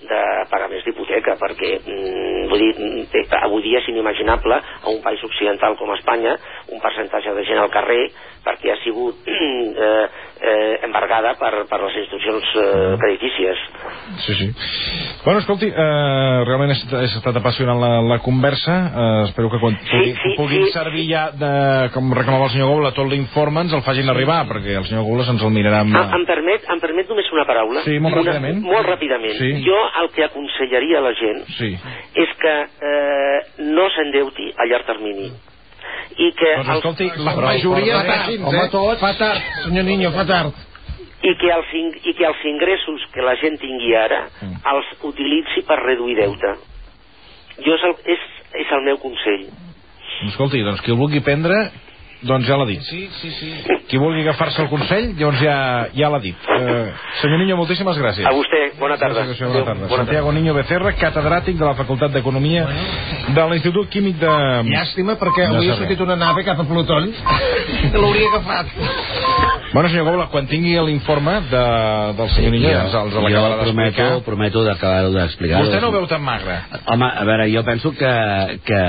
de 0.02 0.22
pagaments 0.52 0.86
d'hipoteca, 0.86 1.38
perquè 1.40 1.72
mm, 1.80 2.46
vull 2.52 2.64
dir, 2.64 3.26
avui 3.42 3.64
dia 3.66 3.82
és 3.82 3.90
inimaginable 3.94 4.60
a 4.60 4.92
un 4.92 5.02
país 5.06 5.24
occidental 5.24 5.78
com 5.80 5.94
Espanya 5.96 6.36
un 6.72 6.82
percentatge 6.84 7.34
de 7.36 7.46
gent 7.48 7.62
al 7.62 7.74
carrer 7.74 8.10
perquè 8.46 8.72
ha 8.74 8.78
sigut 8.84 9.26
eh, 9.28 10.06
eh, 10.46 10.80
embargada 10.86 11.34
per, 11.40 11.66
per 11.70 11.80
les 11.82 11.98
institucions 12.04 12.52
eh, 12.62 12.98
creditícies. 13.02 13.64
Sí, 14.26 14.36
sí. 14.38 14.50
Bueno, 15.26 15.40
escolti, 15.42 15.72
eh, 15.72 16.44
realment 16.46 16.76
estat, 16.76 16.94
ha 17.00 17.08
estat 17.08 17.40
apassionant 17.42 17.82
la, 17.82 17.92
la 18.06 18.20
conversa. 18.22 18.76
Eh, 18.86 19.24
espero 19.30 19.50
que 19.50 19.62
quan 19.64 19.78
Sí, 19.86 19.90
pugui, 19.90 20.14
sí, 20.22 20.36
puguin 20.38 20.66
sí. 20.68 20.74
servir 20.76 21.08
ja, 21.10 21.26
de, 21.34 21.52
com 21.96 22.14
reclamava 22.14 22.50
el 22.50 22.54
senyor 22.54 22.70
Goula, 22.70 22.94
tot 22.96 23.10
l'informe 23.10 23.66
ens 23.66 23.74
el 23.74 23.84
facin 23.86 24.10
arribar, 24.14 24.44
perquè 24.50 24.78
el 24.78 24.86
senyor 24.88 25.06
Goula 25.08 25.26
se'ns 25.28 25.44
el 25.46 25.54
mirarà 25.56 25.82
amb... 25.86 25.98
Em, 25.98 26.16
em, 26.20 26.28
permet, 26.30 26.70
em 26.70 26.82
permet 26.84 27.10
només 27.10 27.32
una 27.34 27.48
paraula? 27.50 27.84
Sí, 27.88 27.98
molt 27.98 28.20
una, 28.20 28.22
ràpidament. 28.22 28.62
Molt 28.66 28.90
ràpidament. 28.94 29.38
Sí. 29.42 29.52
Jo 29.66 29.80
el 30.02 30.10
que 30.16 30.24
aconsellaria 30.26 31.00
a 31.00 31.02
la 31.02 31.14
gent 31.16 31.44
Sí. 31.58 31.72
és 32.16 32.30
que 32.42 32.54
eh, 32.92 33.40
no 33.72 33.90
s'endeuti 33.90 34.52
a 34.58 34.66
llarg 34.70 34.86
termini 34.86 35.32
i 36.18 36.32
que 36.32 36.52
Doncs 36.56 36.70
els, 36.70 36.78
escolti, 36.78 37.10
la 37.18 37.34
Però 37.36 37.48
majoria... 37.50 37.98
fa 38.00 38.06
tard, 38.08 38.46
home, 38.48 38.70
tot. 38.72 39.00
Fa 39.00 39.14
tard, 39.20 39.42
senyor 39.66 39.84
Niño, 39.86 40.12
fa 40.16 40.26
tard. 40.26 40.54
i 41.26 41.34
que, 41.42 41.50
els, 41.52 41.74
i 42.06 42.14
que 42.14 42.26
els 42.28 42.44
ingressos 42.46 43.02
que 43.14 43.22
la 43.22 43.36
gent 43.42 43.58
tingui 43.60 43.96
ara 43.96 44.28
Mm. 44.42 44.60
els 44.74 44.86
utilitzi 45.04 45.62
per 45.68 45.80
reduir 45.82 46.16
deute. 46.16 46.56
Jo 47.66 47.74
és 47.76 47.84
el, 47.88 47.96
és, 48.06 48.20
és 48.54 48.72
el 48.72 48.82
meu 48.84 48.98
consell. 49.00 49.46
Escolti, 50.28 50.62
doncs 50.64 50.82
qui 50.82 50.92
el 50.92 50.98
vulgui 50.98 51.20
prendre, 51.24 51.72
doncs 52.22 52.48
ja 52.48 52.58
l'ha 52.58 52.66
dit. 52.70 52.82
Sí, 52.88 53.10
sí, 53.22 53.32
sí. 53.40 53.52
Qui 53.90 54.00
vulgui 54.02 54.24
agafar-se 54.24 54.64
el 54.64 54.70
consell, 54.72 55.12
doncs 55.20 55.42
ja, 55.44 55.58
ja 55.96 56.10
l'ha 56.10 56.20
dit. 56.24 56.48
Eh, 56.56 56.94
senyor 57.22 57.42
Niño, 57.42 57.58
moltíssimes 57.60 57.98
gràcies. 58.02 58.26
A 58.26 58.34
vostè, 58.36 58.62
bona 58.80 58.98
tarda. 59.02 59.26
Gràcies, 59.28 59.44
bona 59.48 59.66
tarda. 59.66 59.90
bona 59.90 60.04
Santiago 60.04 60.32
Niño 60.36 60.56
Becerra, 60.58 60.96
catedràtic 61.00 61.60
de 61.60 61.66
la 61.66 61.76
Facultat 61.78 62.16
d'Economia 62.16 62.66
de 63.36 63.48
l'Institut 63.52 63.90
Químic 63.94 64.20
de... 64.22 64.32
Llàstima, 64.72 65.18
perquè 65.22 65.50
No 65.50 65.60
avui 65.60 65.70
ha 65.70 65.78
sortit 65.80 66.02
una 66.02 66.16
nave 66.16 66.46
cap 66.48 66.60
a 66.62 66.68
Plutón 66.70 67.12
l'hauria 68.02 68.32
agafat. 68.32 68.74
Bueno, 69.76 69.90
senyor 69.90 70.06
Goula, 70.08 70.28
quan 70.32 70.46
tingui 70.48 70.72
l'informe 70.88 71.34
de, 71.52 71.64
del 72.16 72.30
senyor 72.32 72.54
Niño, 72.54 72.70
ja 72.72 72.84
ens, 72.86 72.94
jo 73.12 73.24
l'acabarà 73.24 73.58
prometo, 73.60 73.92
d'explicar. 73.92 74.24
prometo 74.24 74.64
d'acabar-ho 74.64 75.12
d'explicar. 75.12 75.64
Vostè 75.66 75.82
no 75.84 75.90
ho 75.90 75.96
veu 75.98 76.08
tan 76.08 76.24
magre. 76.24 76.62
Home, 76.94 77.10
a 77.12 77.26
veure, 77.28 77.50
jo 77.52 77.64
penso 77.68 77.92
que, 77.98 78.14
que, 78.64 78.82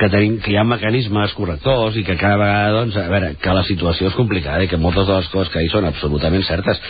que, 0.00 0.08
tenim, 0.14 0.38
que 0.40 0.54
hi 0.54 0.56
ha 0.56 0.64
mecanismes 0.64 1.34
correctors 1.36 1.98
i 2.00 2.05
que 2.06 2.16
cada 2.20 2.38
vegada, 2.40 2.72
doncs, 2.80 2.96
a 2.96 3.08
veure, 3.12 3.34
que 3.42 3.54
la 3.58 3.64
situació 3.68 4.08
és 4.12 4.16
complicada 4.18 4.64
i 4.64 4.70
que 4.70 4.78
moltes 4.80 5.06
de 5.08 5.14
les 5.20 5.28
coses 5.34 5.52
que 5.52 5.62
hi 5.64 5.68
són 5.72 5.84
absolutament 5.88 6.44
certes, 6.46 6.80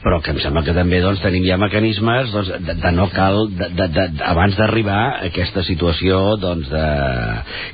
però 0.00 0.16
que 0.24 0.32
em 0.32 0.38
sembla 0.40 0.62
que 0.64 0.72
també 0.72 1.00
doncs, 1.04 1.20
tenim 1.20 1.44
ja 1.44 1.58
mecanismes 1.60 2.30
doncs, 2.32 2.48
de, 2.64 2.74
de 2.80 2.92
no 2.96 3.08
cal, 3.12 3.42
de, 3.52 3.66
de, 3.76 3.88
de, 3.98 4.04
abans 4.24 4.56
d'arribar 4.56 5.00
a 5.00 5.26
aquesta 5.28 5.60
situació, 5.66 6.20
doncs, 6.40 6.70
de... 6.72 6.84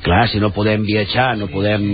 Clar, 0.06 0.24
si 0.32 0.40
no 0.42 0.50
podem 0.56 0.82
viatjar, 0.88 1.36
no 1.38 1.46
podem 1.52 1.84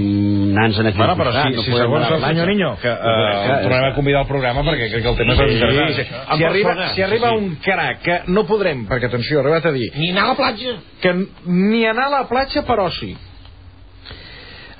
anar-nos 0.54 0.78
en 0.80 0.88
aquí 0.92 0.98
Bueno, 1.02 1.16
però 1.20 1.32
si, 1.36 1.52
no 1.56 1.62
si 1.66 1.70
podem 1.74 1.84
segons 1.84 2.14
el 2.16 2.24
senyor. 2.24 2.48
Niño, 2.52 2.70
que 2.80 2.88
eh, 2.88 3.24
el 3.52 3.66
tornarem 3.66 3.90
a 3.90 3.94
convidar 3.96 4.22
al 4.22 4.30
programa 4.30 4.64
perquè 4.70 4.88
crec 4.92 5.02
que 5.04 5.12
el 5.12 5.18
tema 5.20 5.34
és 5.34 5.42
Sí, 5.42 5.58
interessant. 5.58 5.96
sí. 5.96 6.06
Si, 6.06 6.22
En 6.38 6.46
arriba, 6.48 6.74
si 6.94 7.02
arriba 7.02 7.28
sí, 7.28 7.34
sí. 7.36 7.42
un 7.44 7.56
crac 7.66 8.00
que 8.06 8.16
no 8.32 8.46
podrem, 8.48 8.86
perquè 8.88 9.10
atenció, 9.10 9.40
ha 9.40 9.44
arribat 9.44 9.66
a 9.68 9.74
dir 9.76 9.90
Ni 9.98 10.10
anar 10.14 10.24
a 10.24 10.32
la 10.32 10.38
platja. 10.40 10.74
que 11.02 11.12
ni 11.46 11.84
anar 11.86 12.06
a 12.08 12.14
la 12.20 12.22
platja 12.28 12.64
per 12.64 12.78
oci. 12.86 13.12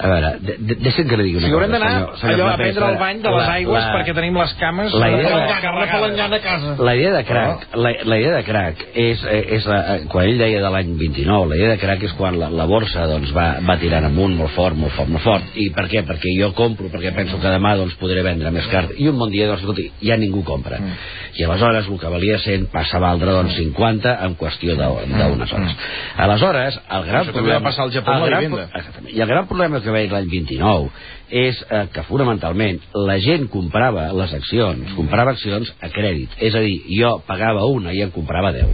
A 0.03 0.09
veure, 0.11 0.31
de, 0.43 0.55
de, 0.59 0.75
deixi'm 0.83 1.07
que 1.09 1.17
li 1.17 1.25
digui 1.29 1.38
una 1.38 1.49
haurem 1.55 1.71
cosa, 1.71 1.79
d'anar 1.79 1.93
senyor- 1.93 2.17
senyor 2.19 2.35
allò 2.41 2.47
a 2.53 2.57
prendre 2.57 2.87
el 2.93 2.99
bany 2.99 3.19
de 3.23 3.31
les 3.31 3.47
la- 3.47 3.53
aigües 3.55 3.85
la- 3.85 3.93
perquè 3.95 4.15
tenim 4.17 4.37
les 4.41 4.55
cames 4.59 4.95
la 4.95 5.09
idea- 5.11 5.35
Una 5.37 5.61
carregades. 5.62 6.21
a 6.33 6.41
casa. 6.43 6.75
La 6.83 6.95
idea 6.97 7.12
de 7.12 7.25
crack, 7.25 7.67
la, 7.77 7.91
la 8.05 8.19
idea 8.19 8.37
de 8.37 8.43
crack 8.45 8.87
és, 8.95 9.25
és 9.31 9.67
la, 9.67 9.79
eh, 9.97 10.05
quan 10.09 10.27
ell 10.27 10.38
deia 10.38 10.61
de 10.62 10.71
l'any 10.75 10.97
29, 10.99 11.49
la 11.49 11.57
idea 11.57 11.71
de 11.71 11.79
crack 11.79 12.03
és 12.03 12.12
quan 12.19 12.38
la, 12.38 12.51
la 12.51 12.65
borsa 12.67 13.07
doncs, 13.07 13.33
va, 13.33 13.47
va 13.67 13.77
tirant 13.79 14.05
amunt 14.11 14.35
molt 14.37 14.51
fort, 14.57 14.77
molt 14.77 14.93
fort, 14.93 15.09
molt 15.09 15.23
fort. 15.23 15.45
I 15.55 15.71
per 15.71 15.87
què? 15.88 16.03
Perquè 16.05 16.35
jo 16.41 16.53
compro, 16.53 16.88
perquè 16.91 17.15
penso 17.15 17.38
que 17.41 17.47
demà 17.49 17.77
doncs, 17.77 17.95
podré 18.01 18.23
vendre 18.23 18.51
més 18.51 18.67
car. 18.67 18.88
I 18.97 19.09
un 19.09 19.19
bon 19.19 19.31
dia, 19.31 19.47
doncs, 19.47 19.61
escolti, 19.62 19.91
ja 20.03 20.17
ningú 20.17 20.43
compra. 20.43 20.79
Mm. 20.81 20.93
I 21.35 21.45
aleshores 21.47 21.87
el 21.88 21.99
que 21.99 22.09
valia 22.12 22.38
100 22.38 22.66
passa 22.73 22.99
a 22.99 23.01
valdre 23.01 23.33
doncs, 23.33 23.55
50 23.57 24.12
en 24.27 24.35
qüestió 24.37 24.75
de- 24.77 25.07
d'unes 25.09 25.53
hores. 25.53 25.77
Aleshores, 26.18 26.81
el 26.90 27.05
gran 27.07 27.23
Mm. 27.23 27.29
Això 27.29 27.33
també 27.33 27.53
va 27.53 27.59
problema... 27.59 27.64
passar 27.71 27.85
al 27.85 27.92
Japó 27.92 28.12
el 28.12 28.31
gran. 28.31 29.09
I 29.09 29.21
el 29.21 29.29
gran 29.29 29.47
problema 29.49 29.81
que 29.81 29.90
veig 29.90 30.12
l'any 30.12 30.29
29 30.29 30.90
és 31.31 31.64
eh, 31.71 31.87
que 31.92 32.03
fonamentalment 32.05 32.81
la 33.09 33.18
gent 33.18 33.49
comprava 33.49 34.11
les 34.12 34.33
accions, 34.35 34.92
comprava 34.95 35.31
accions 35.33 35.73
a 35.81 35.88
crèdit. 35.88 36.29
És 36.38 36.55
a 36.55 36.61
dir, 36.61 36.83
jo 37.01 37.23
pagava 37.27 37.64
una 37.64 37.92
i 37.97 38.03
en 38.03 38.11
comprava 38.12 38.53
10. 38.53 38.66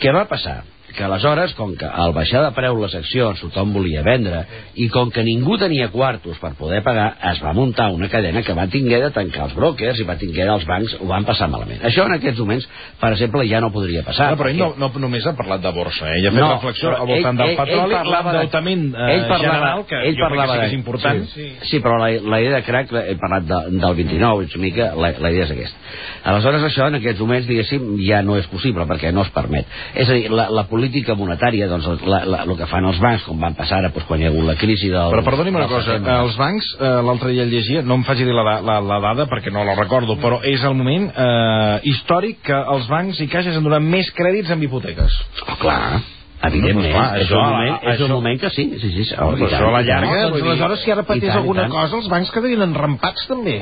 Què 0.00 0.12
va 0.16 0.24
passar? 0.28 0.62
Que 0.96 1.04
aleshores, 1.04 1.54
com 1.58 1.74
que 1.78 1.86
al 1.86 2.12
baixar 2.16 2.42
de 2.44 2.50
preu 2.56 2.76
les 2.82 2.94
accions 2.98 3.40
tothom 3.40 3.72
volia 3.74 4.02
vendre 4.06 4.42
i 4.82 4.88
com 4.92 5.10
que 5.10 5.22
ningú 5.26 5.56
tenia 5.58 5.88
quartos 5.92 6.38
per 6.42 6.52
poder 6.58 6.82
pagar, 6.86 7.16
es 7.32 7.40
va 7.44 7.52
muntar 7.56 7.90
una 7.94 8.08
cadena 8.08 8.42
que 8.42 8.54
va 8.56 8.66
tinguer 8.70 9.00
de 9.04 9.10
tancar 9.14 9.44
els 9.48 9.54
brokers 9.56 10.00
i 10.00 10.06
va 10.08 10.16
tinguer 10.20 10.48
els 10.50 10.66
bancs, 10.68 10.96
ho 11.00 11.06
van 11.10 11.24
passar 11.28 11.48
malament. 11.52 11.80
Això 11.86 12.06
en 12.06 12.16
aquests 12.18 12.40
moments, 12.40 12.66
per 13.00 13.12
exemple, 13.14 13.46
ja 13.48 13.60
no 13.60 13.70
podria 13.72 14.02
passar. 14.06 14.30
No, 14.32 14.36
però 14.42 14.50
ell 14.50 14.58
perquè- 14.60 14.78
no, 14.78 14.88
no, 14.90 15.00
només 15.06 15.26
ha 15.26 15.34
parlat 15.38 15.62
de 15.62 15.72
borsa, 15.76 16.08
eh? 16.10 16.18
ell 16.20 16.26
ha 16.28 16.32
fet 16.32 16.40
No, 16.40 16.50
reflexió 16.54 16.90
al 16.96 17.06
voltant 17.06 17.40
ell- 17.40 17.46
del 17.46 17.56
petroli, 17.56 17.94
parlava 17.94 18.32
l'endeutament 18.32 18.84
eh, 18.94 19.14
ell 19.14 19.26
parlava- 19.28 19.54
general, 19.54 19.84
que 19.86 19.96
ell 19.96 20.16
jo 20.16 20.16
crec 20.16 20.16
que 20.20 20.28
parlava 20.28 20.54
sí 20.54 20.60
que 20.60 20.66
és 20.66 20.72
important. 20.78 21.24
Sí, 21.34 21.48
sí 21.70 21.80
però 21.80 21.98
la, 22.00 22.10
la 22.34 22.40
idea 22.40 22.56
de 22.56 22.62
crack, 22.64 22.92
he 23.06 23.16
parlat 23.20 23.44
de, 23.46 23.60
del 23.78 23.94
29, 24.02 24.44
és 24.44 24.54
una 24.56 24.64
mica, 24.64 24.90
la, 24.96 25.12
la 25.18 25.30
idea 25.30 25.44
és 25.44 25.50
aquesta. 25.54 25.78
Aleshores, 26.24 26.62
això 26.66 26.86
en 26.90 26.94
aquests 26.98 27.20
moments, 27.20 27.46
diguéssim, 27.48 27.86
ja 28.04 28.22
no 28.22 28.36
és 28.36 28.46
possible, 28.50 28.84
perquè 28.90 29.12
no 29.12 29.22
es 29.22 29.30
permet. 29.34 29.66
És 29.94 30.08
a 30.10 30.12
dir, 30.18 30.30
la, 30.30 30.48
la 30.50 30.64
política 30.64 30.79
monetària, 31.16 31.66
doncs, 31.68 31.86
la, 32.06 32.24
la, 32.24 32.42
el 32.44 32.56
que 32.56 32.66
fan 32.66 32.84
els 32.88 32.98
bancs, 33.02 33.24
com 33.26 33.38
van 33.40 33.54
passar 33.54 33.78
ara, 33.78 33.90
doncs, 33.92 34.06
quan 34.08 34.20
hi 34.20 34.24
ha 34.24 34.30
hagut 34.30 34.44
la 34.48 34.54
crisi 34.56 34.88
del... 34.88 35.10
Però 35.12 35.22
perdoni'm 35.24 35.56
una 35.56 35.66
cosa, 35.68 35.86
setembre. 35.92 36.14
els 36.24 36.36
bancs, 36.40 36.70
eh, 36.80 36.92
l'altre 37.06 37.32
dia 37.32 37.44
llegia, 37.44 37.82
no 37.82 37.94
em 38.00 38.04
faci 38.04 38.24
dir 38.24 38.32
la, 38.34 38.60
la, 38.60 38.78
la 38.80 39.00
dada 39.00 39.26
perquè 39.30 39.50
no 39.52 39.64
la 39.64 39.74
recordo, 39.78 40.16
però 40.22 40.40
és 40.42 40.62
el 40.64 40.74
moment 40.74 41.10
eh, 41.10 41.80
històric 41.90 42.40
que 42.46 42.56
els 42.76 42.88
bancs 42.88 43.20
i 43.20 43.28
caixes 43.28 43.56
han 43.56 43.64
donat 43.66 43.82
més 43.82 44.10
crèdits 44.16 44.50
amb 44.50 44.62
hipoteques. 44.64 45.18
Oh, 45.48 45.56
clar, 45.60 46.00
evidentment, 46.42 46.88
Doncs 46.88 46.96
clar, 46.96 47.18
és, 47.20 47.26
això- 47.28 47.38
un 47.42 47.50
moment, 47.52 47.76
és 47.82 47.90
això- 47.94 48.06
un 48.08 48.12
moment 48.16 48.40
que 48.40 48.50
sí, 48.50 48.64
sí, 48.80 48.90
sí. 48.96 49.14
Oh, 49.18 49.32
Però 49.36 49.46
això 49.50 49.66
a 49.68 49.74
la 49.76 49.82
llarga, 49.82 50.10
No, 50.22 50.30
doncs 50.30 50.42
aleshores, 50.48 50.80
si 50.84 50.90
ara 50.90 51.02
patés 51.04 51.34
alguna 51.36 51.68
cosa, 51.68 51.96
els 52.00 52.08
bancs 52.08 52.30
quedarien 52.32 52.62
enrampats 52.62 53.26
també. 53.28 53.60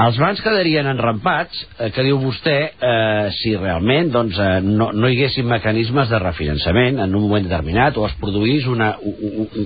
Els 0.00 0.16
bancs 0.16 0.40
quedarien 0.40 0.86
enrampats, 0.88 1.58
eh, 1.78 1.90
que 1.92 2.02
diu 2.06 2.16
vostè, 2.18 2.54
eh, 2.80 3.26
si 3.36 3.50
realment 3.56 4.08
doncs, 4.14 4.38
eh, 4.40 4.60
no, 4.64 4.86
no 4.96 5.08
hi 5.10 5.18
haguessin 5.18 5.44
mecanismes 5.46 6.08
de 6.08 6.18
refinançament 6.18 6.96
en 7.04 7.14
un 7.14 7.20
moment 7.26 7.44
determinat 7.44 7.98
o 8.00 8.06
es 8.06 8.14
produís 8.20 8.64
una, 8.72 8.94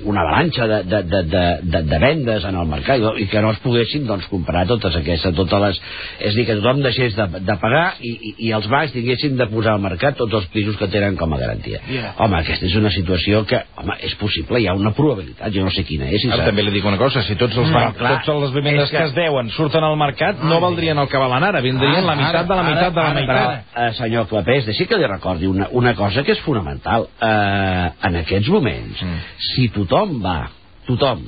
una 0.04 0.24
avalanxa 0.24 0.66
de, 0.66 0.80
de, 0.82 1.02
de, 1.04 1.20
de, 1.30 1.44
de, 1.62 1.82
de 1.92 1.98
vendes 2.02 2.44
en 2.44 2.56
el 2.58 2.66
mercat 2.66 2.98
i- 3.22 3.28
que 3.30 3.40
no 3.44 3.52
es 3.54 3.60
poguessin 3.62 4.06
doncs, 4.08 4.26
comprar 4.32 4.64
totes 4.66 4.96
aquestes, 4.98 5.34
totes 5.38 5.62
les... 5.62 5.80
És 6.26 6.34
dir, 6.34 6.44
que 6.48 6.56
tothom 6.58 6.82
deixés 6.82 7.14
de, 7.14 7.28
de 7.46 7.56
pagar 7.62 7.84
i, 8.02 8.10
i, 8.10 8.34
i 8.48 8.52
els 8.58 8.66
bancs 8.72 8.92
tinguessin 8.96 9.38
de 9.38 9.46
posar 9.52 9.76
al 9.76 9.84
mercat 9.86 10.18
tots 10.18 10.34
els 10.40 10.50
pisos 10.50 10.74
que 10.80 10.90
tenen 10.90 11.14
com 11.16 11.32
a 11.34 11.38
garantia. 11.38 11.78
Yeah. 11.86 12.16
Home, 12.18 12.40
aquesta 12.42 12.66
és 12.66 12.74
una 12.74 12.90
situació 12.90 13.44
que, 13.46 13.62
home, 13.78 13.94
és 14.02 14.18
possible, 14.18 14.58
hi 14.58 14.66
ha 14.66 14.74
una 14.74 14.90
probabilitat, 14.96 15.54
jo 15.54 15.62
no 15.68 15.70
sé 15.70 15.86
quina 15.86 16.10
és. 16.10 16.18
Si 16.26 16.34
Ara 16.34 16.50
també 16.50 16.66
li 16.66 16.74
dic 16.74 16.84
una 16.84 16.98
cosa, 16.98 17.22
si 17.22 17.38
tots 17.38 17.54
els 17.56 17.70
No, 17.70 17.78
bancs, 17.78 17.98
clar, 18.02 18.16
tots 18.26 18.42
les 18.42 18.54
vivendes 18.58 18.90
que... 18.90 18.98
que 18.98 19.04
es 19.12 19.14
deuen 19.14 19.54
surten 19.54 19.84
al 19.86 19.94
mercat, 19.96 20.14
no 20.42 20.60
valdrien 20.60 20.98
el 20.98 21.08
que 21.08 21.18
valen 21.18 21.44
ara, 21.44 21.60
vindrien 21.60 21.96
Ara, 22.02 22.06
la 22.06 22.14
meitat 22.16 22.46
de 22.48 22.54
la 22.54 22.60
ara, 22.60 22.68
meitat 22.68 22.92
de 22.94 23.00
la 23.00 23.06
ara, 23.10 23.14
meitat. 23.14 23.36
Però, 23.74 23.86
eh, 23.86 23.92
senyor 23.98 24.28
Clapés, 24.28 24.66
deixi 24.66 24.86
que 24.86 24.98
li 24.98 25.06
recordi 25.06 25.46
una, 25.46 25.68
una 25.72 25.94
cosa 25.94 26.22
que 26.22 26.32
és 26.32 26.40
fonamental. 26.40 27.08
Eh, 27.20 27.90
en 28.08 28.16
aquests 28.22 28.48
moments, 28.48 29.02
Mm. 29.02 29.18
si 29.54 29.68
tothom 29.68 30.20
va, 30.22 30.50
tothom 30.86 31.22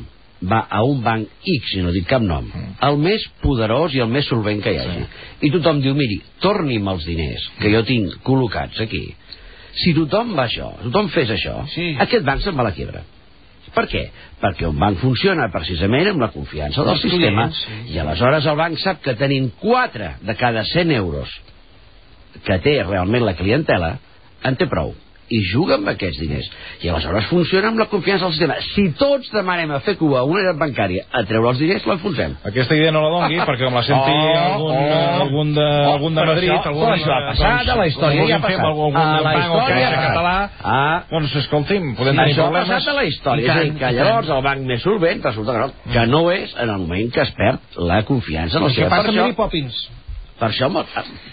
va 0.51 0.67
a 0.71 0.83
un 0.85 1.03
banc 1.03 1.27
X, 1.43 1.75
i 1.75 1.83
no 1.83 1.91
dic 1.93 2.07
cap 2.07 2.23
nom, 2.23 2.47
el 2.83 2.97
més 2.99 3.25
poderós 3.43 3.95
i 3.95 4.01
el 4.01 4.09
més 4.09 4.27
solvent 4.27 4.63
que 4.63 4.73
hi 4.73 4.79
hagi, 4.79 5.05
i 5.43 5.51
tothom 5.51 5.81
diu, 5.83 5.95
miri, 5.95 6.21
torni'm 6.41 6.89
els 6.89 7.05
diners 7.05 7.49
que 7.59 7.73
jo 7.73 7.83
tinc 7.83 8.21
col·locats 8.23 8.81
aquí. 8.81 9.15
Si 9.75 9.95
tothom 9.95 10.35
va 10.37 10.47
això, 10.47 10.73
tothom 10.83 11.09
fes 11.09 11.31
això, 11.31 11.67
Sí. 11.69 11.97
aquest 11.99 12.25
banc 12.25 12.41
se'n 12.41 12.55
va 12.57 12.63
a 12.63 12.65
la 12.71 12.73
quiebra. 12.73 13.03
Per 13.75 13.85
què? 13.91 14.05
Perquè 14.41 14.69
un 14.69 14.79
banc 14.79 14.99
funciona 15.03 15.49
precisament 15.53 16.09
amb 16.13 16.21
la 16.25 16.29
confiança 16.35 16.85
del 16.87 16.99
sistema 17.03 17.49
sí. 17.53 17.81
i 17.95 17.99
aleshores 17.99 18.47
el 18.47 18.57
banc 18.57 18.79
sap 18.79 19.03
que 19.05 19.15
tenint 19.19 19.51
4 19.61 20.13
de 20.23 20.35
cada 20.39 20.65
100 20.65 20.93
euros 20.97 21.29
que 22.45 22.59
té 22.63 22.79
realment 22.85 23.25
la 23.27 23.35
clientela, 23.35 23.97
en 24.47 24.55
té 24.57 24.67
prou 24.71 24.95
i 25.29 25.43
juga 25.45 25.75
amb 25.77 25.89
aquests 25.91 26.17
diners. 26.23 26.47
I 26.81 26.89
aleshores 26.89 27.27
funciona 27.29 27.69
amb 27.69 27.77
la 27.83 27.85
confiança 27.93 28.25
del 28.25 28.33
sistema. 28.33 28.55
Si 28.65 28.85
tots 28.97 29.29
demanem 29.35 29.75
a 29.77 29.81
fer 29.85 29.93
cua 30.01 30.23
a 30.23 30.25
una 30.25 30.41
entitat 30.41 30.61
bancària 30.63 31.03
a 31.13 31.21
treure 31.29 31.51
els 31.51 31.59
diners, 31.61 31.85
l'enfonsem. 31.85 32.37
Aquesta 32.49 32.79
idea 32.79 32.95
no 32.97 33.03
la 33.05 33.11
dongui, 33.13 33.37
perquè 33.45 33.67
com 33.69 33.77
la 33.77 33.83
senti 33.85 34.15
Oh, 34.15 34.39
algun, 34.39 34.73
oh. 34.73 35.21
algun, 35.27 35.51
de, 35.59 35.67
Oh, 35.69 35.91
algun 35.99 36.15
de 36.17 36.25
Madrid, 36.31 36.49
això- 36.55 36.71
algun, 36.71 36.87
però 36.87 36.95
això 36.97 37.13
ha 37.13 37.19
eh, 37.21 37.27
passat, 37.29 37.69
a 37.69 37.77
la 37.77 37.87
història 37.91 38.25
ja 38.31 38.37
ha 38.39 38.41
fem 38.41 38.57
passat. 38.57 38.65
algun, 38.71 38.97
A 38.97 39.03
algun 39.05 39.25
la 39.27 39.35
banc 39.35 39.37
o 39.37 39.59
història 39.59 39.91
passat. 39.91 40.07
català, 40.09 40.37
Ah. 40.65 40.88
Doncs 41.11 41.35
escolti'm, 41.41 41.95
podem 41.97 42.15
Sí, 42.15 42.19
tenir 42.21 42.33
això 42.35 42.43
ha 42.47 42.51
problemes. 42.51 42.69
passat 42.69 42.89
a 42.93 42.97
la 42.99 43.05
història. 43.09 43.45
I 43.45 43.49
És 43.49 43.55
tant, 43.69 43.79
que 43.79 43.93
llavors 43.97 44.29
el 44.37 44.43
banc 44.43 44.61
més 44.69 44.83
solvent 44.83 45.23
resulta 45.25 45.53
que 45.53 45.59
no, 45.63 45.69
que 45.95 46.07
no 46.07 46.23
és 46.33 46.55
en 46.59 46.69
el 46.75 46.79
moment 46.83 47.13
que 47.15 47.23
es 47.23 47.31
perd 47.39 47.79
la 47.79 48.03
confiança 48.05 48.59
en 48.59 48.65
el 48.65 48.71
Això 48.71 48.75
sistema. 48.75 48.97
passa 48.97 49.03
Per 49.13 49.19
amb 49.19 49.31
això, 49.31 49.37
Poppins. 49.37 49.79
per 50.39 50.49
això, 50.51 50.69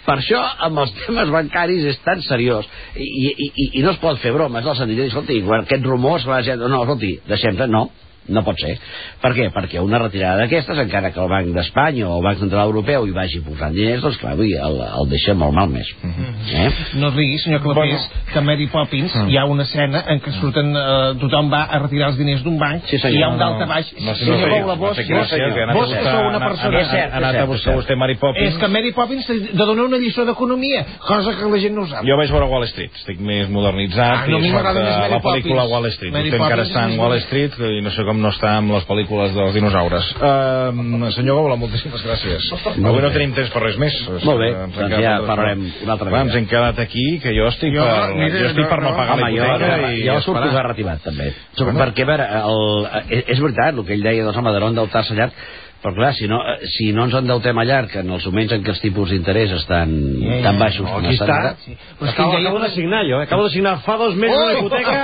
per 0.05 0.15
això 0.17 0.39
amb 0.69 0.79
els 0.79 0.93
temes 1.05 1.29
bancaris 1.29 1.83
és 1.91 1.99
tan 2.03 2.21
seriós 2.21 2.65
i, 2.95 3.03
i, 3.03 3.27
i, 3.45 3.69
i 3.79 3.83
no 3.83 3.91
es 3.91 3.97
pot 3.97 4.17
fer 4.19 4.31
bromes 4.33 4.63
sentit 4.63 4.95
de 4.97 5.01
dir, 5.03 5.07
escolti, 5.11 5.41
quan 5.43 5.61
aquests 5.61 5.85
rumors 5.85 6.25
va 6.25 6.41
ser, 6.43 6.55
no, 6.57 6.81
escolti, 6.81 7.19
deixem-te, 7.27 7.67
no 7.67 7.89
no 8.27 8.41
pot 8.45 8.57
ser. 8.59 8.75
Per 9.21 9.31
què? 9.37 9.49
Perquè 9.53 9.81
una 9.83 9.99
retirada 10.01 10.41
d'aquestes, 10.43 10.77
encara 10.81 11.11
que 11.13 11.19
el 11.21 11.29
Banc 11.29 11.51
d'Espanya 11.55 12.07
o 12.09 12.17
el 12.17 12.23
Banc 12.25 12.39
Central 12.41 12.71
Europeu 12.71 13.05
hi 13.07 13.13
vagi 13.15 13.41
posant 13.45 13.73
diners, 13.75 14.01
doncs 14.01 14.17
clar, 14.21 14.35
dir, 14.39 14.55
el, 14.57 14.79
el 14.81 15.09
deixa 15.11 15.35
molt 15.37 15.53
malmès. 15.53 15.91
eh? 16.03 16.69
No 17.01 17.09
es 17.11 17.15
rigui, 17.15 17.37
senyor 17.43 17.61
Clapés, 17.61 18.07
que 18.31 18.39
a 18.39 18.41
Mary 18.41 18.67
Poppins 18.73 19.13
hi 19.29 19.37
ha 19.37 19.45
una 19.45 19.63
escena 19.67 20.03
en 20.09 20.21
què 20.25 20.33
surten, 20.39 20.71
eh, 20.75 21.13
tothom 21.21 21.51
va 21.53 21.63
a 21.69 21.79
retirar 21.83 22.09
els 22.13 22.17
diners 22.17 22.41
d'un 22.43 22.57
banc 22.59 22.83
Sí, 22.89 22.97
senyor. 22.97 23.15
i 23.15 23.19
hi 23.19 23.23
ha 23.23 23.29
un 23.29 23.37
No, 23.37 23.43
dalt 23.45 23.57
no, 23.59 23.63
a 23.63 23.67
baix. 23.75 23.93
no, 23.99 24.15
sí, 24.15 24.25
senyor 24.25 24.39
no, 24.49 24.65
no, 24.65 24.75
vos, 24.75 24.97
anat 24.97 25.69
a 25.69 25.73
vos 25.79 25.93
que 25.93 26.03
sou 26.09 26.27
una 26.29 26.39
persona... 26.47 26.79
És 26.81 26.89
cert, 26.89 27.13
Ha 27.13 27.17
anat 27.21 27.35
a 27.41 27.45
buscar 27.45 27.75
vostè 27.77 27.95
Mary 27.95 28.15
Poppins. 28.15 28.47
És 28.53 28.57
que 28.61 28.67
Mary 28.67 28.91
Poppins 28.91 29.27
de 29.27 29.65
donar 29.65 29.85
una 29.85 29.97
lliçó 30.01 30.25
d'economia, 30.25 30.83
cosa 31.05 31.35
que 31.37 31.45
la 31.51 31.59
gent 31.61 31.75
no 31.75 31.85
sap. 31.87 32.03
Jo 32.07 32.17
vaig 32.17 32.31
veure 32.33 32.49
Wall 32.51 32.65
Street, 32.71 32.91
estic 33.01 33.19
més 33.19 33.49
modernitzat 33.49 34.25
Ah, 34.25 34.27
no, 34.27 34.37
i 34.39 34.41
més 34.41 34.51
eh, 34.51 34.63
Mary 34.63 35.11
la 35.13 35.21
pel·lícula. 35.23 35.67
Wall 35.69 35.89
Street. 35.93 36.13
Vostè 36.15 36.35
encara 36.39 36.63
està 36.67 36.83
en 36.85 36.95
més 36.95 36.99
Wall. 36.99 37.19
Street 37.25 37.59
i 37.77 37.81
no 37.85 37.91
sé 37.95 38.03
com 38.07 38.14
no 38.21 38.31
està 38.33 38.55
amb 38.59 38.71
les 38.75 38.85
pel·lícules 38.87 39.33
dels 39.35 39.53
dinosaures. 39.55 40.09
Uh, 40.19 41.09
senyor 41.15 41.39
Goula, 41.41 41.57
moltíssimes 41.59 42.03
gràcies. 42.05 42.47
Avui 42.75 43.03
no 43.03 43.11
tenim 43.13 43.35
temps 43.37 43.51
per 43.53 43.63
res 43.63 43.77
més. 43.81 43.97
Molt 44.25 44.41
bé, 44.41 44.49
Ens 44.65 44.77
doncs 44.79 44.95
ja 45.03 45.15
parlarem 45.27 45.65
una 45.83 45.95
altra 45.95 46.07
Va, 46.09 46.11
vegada. 46.13 46.29
Ens 46.29 46.39
hem 46.39 46.47
quedat 46.51 46.81
aquí, 46.85 47.05
que 47.23 47.35
jo 47.35 47.49
estic 47.51 47.75
Jo, 47.75 47.85
per, 47.85 48.15
mira, 48.15 48.39
jo 48.39 48.49
estic 48.51 48.63
no, 48.63 48.69
per 48.71 48.79
no 48.81 48.89
no. 48.89 48.95
pagar 48.99 49.19
la 49.19 49.27
Home, 49.27 49.35
jo, 49.35 49.43
hipoteca 49.49 49.91
i, 49.91 50.01
jo 50.07 50.17
surto 50.21 50.39
esperar. 50.39 50.55
garrativat, 50.61 51.03
també. 51.05 51.29
Perquè, 51.55 52.07
a 52.07 52.11
veure, 52.11 52.29
el, 52.41 52.63
és, 53.09 53.23
és 53.35 53.43
veritat, 53.43 53.75
el 53.75 53.85
que 53.87 53.95
ell 53.97 54.05
deia, 54.05 54.25
doncs, 54.27 54.39
home, 54.41 54.55
de 54.55 54.63
no 54.63 54.71
endeutar-se 54.73 55.17
llarg, 55.17 55.45
però 55.83 55.93
clar, 55.93 56.13
si 56.17 56.27
no, 56.27 56.39
eh, 56.41 56.67
si 56.77 56.91
no 56.93 57.03
ens 57.05 57.13
endeutem 57.13 57.57
a 57.57 57.63
llarg 57.67 57.95
en 58.01 58.09
els 58.15 58.25
moments 58.25 58.51
en 58.55 58.63
què 58.65 58.71
els 58.73 58.79
tipus 58.81 59.09
d'interès 59.13 59.51
estan 59.53 59.91
Ja, 60.21 60.37
ja, 60.37 60.43
tan 60.47 60.55
ja. 60.57 60.59
baixos 60.63 60.85
No, 60.87 60.93
com 60.95 61.05
estan 61.11 61.27
està. 61.29 61.35
ara, 61.39 61.51
Sí. 61.65 61.75
Però 61.99 62.09
és 62.09 62.15
que 62.15 62.21
Acabo, 62.21 62.55
una... 62.57 62.65
de 62.67 62.71
signar 62.73 63.03
jo, 63.05 63.19
eh? 63.19 63.23
acabo 63.23 63.43
de 63.45 63.49
signar 63.51 63.75
fa 63.85 63.97
dos 63.97 64.15
mesos 64.15 64.35
una 64.37 64.53
Ui! 64.53 64.57
hipoteca 64.59 65.03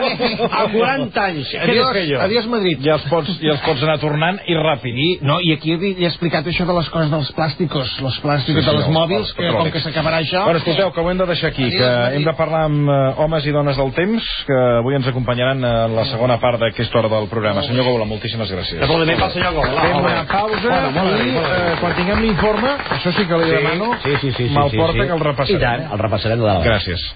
a 0.52 0.68
40 0.74 1.24
anys. 1.26 1.48
Què 1.52 1.60
Adiós, 1.62 1.90
he 1.90 1.94
fer 1.94 2.06
jo? 2.10 2.20
adiós 2.22 2.48
Madrid. 2.48 2.82
I 2.86 2.90
els, 2.96 3.06
pots, 3.10 3.38
I 3.42 3.48
els 3.54 3.62
pots 3.62 3.84
anar 3.84 3.98
tornant 4.02 4.40
i 4.48 4.56
ràpid. 4.58 4.98
I, 5.06 5.10
no, 5.22 5.38
i 5.42 5.54
aquí 5.54 5.76
li 5.78 5.94
he 6.02 6.08
explicat 6.10 6.48
això 6.48 6.66
de 6.66 6.74
les 6.80 6.90
coses 6.90 7.12
dels 7.14 7.32
plàsticos, 7.38 7.94
els 8.02 8.20
plàsticos 8.24 8.62
Sí, 8.62 8.66
sí, 8.66 8.70
de 8.70 8.78
les 8.78 8.86
els- 8.88 8.94
mòbils, 8.96 9.34
que 9.38 9.52
com 9.54 9.70
que 9.72 9.80
s'acabarà 9.86 10.20
això... 10.24 10.44
Bueno, 10.46 10.60
escolteu, 10.60 10.92
que 10.92 11.02
ho 11.02 11.12
hem 11.12 11.18
de 11.22 11.26
deixar 11.30 11.50
aquí, 11.52 11.64
Adiós, 11.70 11.78
que 11.78 11.88
Madrid. 11.90 12.18
hem 12.18 12.26
de 12.26 12.34
parlar 12.42 12.64
amb 12.66 12.90
eh, 12.90 13.14
homes 13.24 13.46
i 13.46 13.52
dones 13.52 13.78
del 13.78 13.92
temps, 13.94 14.24
que 14.48 14.58
avui 14.82 14.96
ens 14.96 15.08
acompanyaran 15.08 15.64
en 15.64 15.96
la 15.96 16.06
segona 16.10 16.40
part 16.42 16.60
d'aquesta 16.60 17.00
hora 17.00 17.10
del 17.10 17.28
programa. 17.30 17.64
Senyor 17.64 17.86
Goula, 17.86 18.06
moltíssimes 18.06 18.50
gràcies. 18.52 18.82
Aplaudiment 18.84 19.20
pel 19.22 19.32
senyor 19.38 19.54
Gola. 19.54 19.82
Fem 19.82 19.98
una 20.04 20.26
pausa 20.28 20.61
i 20.70 21.34
eh, 21.40 21.74
quan 21.82 21.96
tinguem 21.98 22.22
l'informe, 22.26 22.76
això 22.98 23.14
sí 23.16 23.26
que 23.30 23.40
li 23.42 23.50
demano, 23.56 23.92
sí, 24.04 24.14
sí, 24.22 24.32
sí, 24.32 24.48
sí, 24.48 24.54
me'l 24.56 24.70
sí, 24.74 24.78
porta 24.82 25.00
sí. 25.00 25.08
que 25.08 25.18
el 25.18 25.26
repassarem. 25.28 25.58
I 25.58 25.66
tant, 25.66 25.88
el 25.96 26.04
repassarem 26.06 26.42
de 26.42 26.48
dalt. 26.50 26.66
Gràcies. 26.68 27.08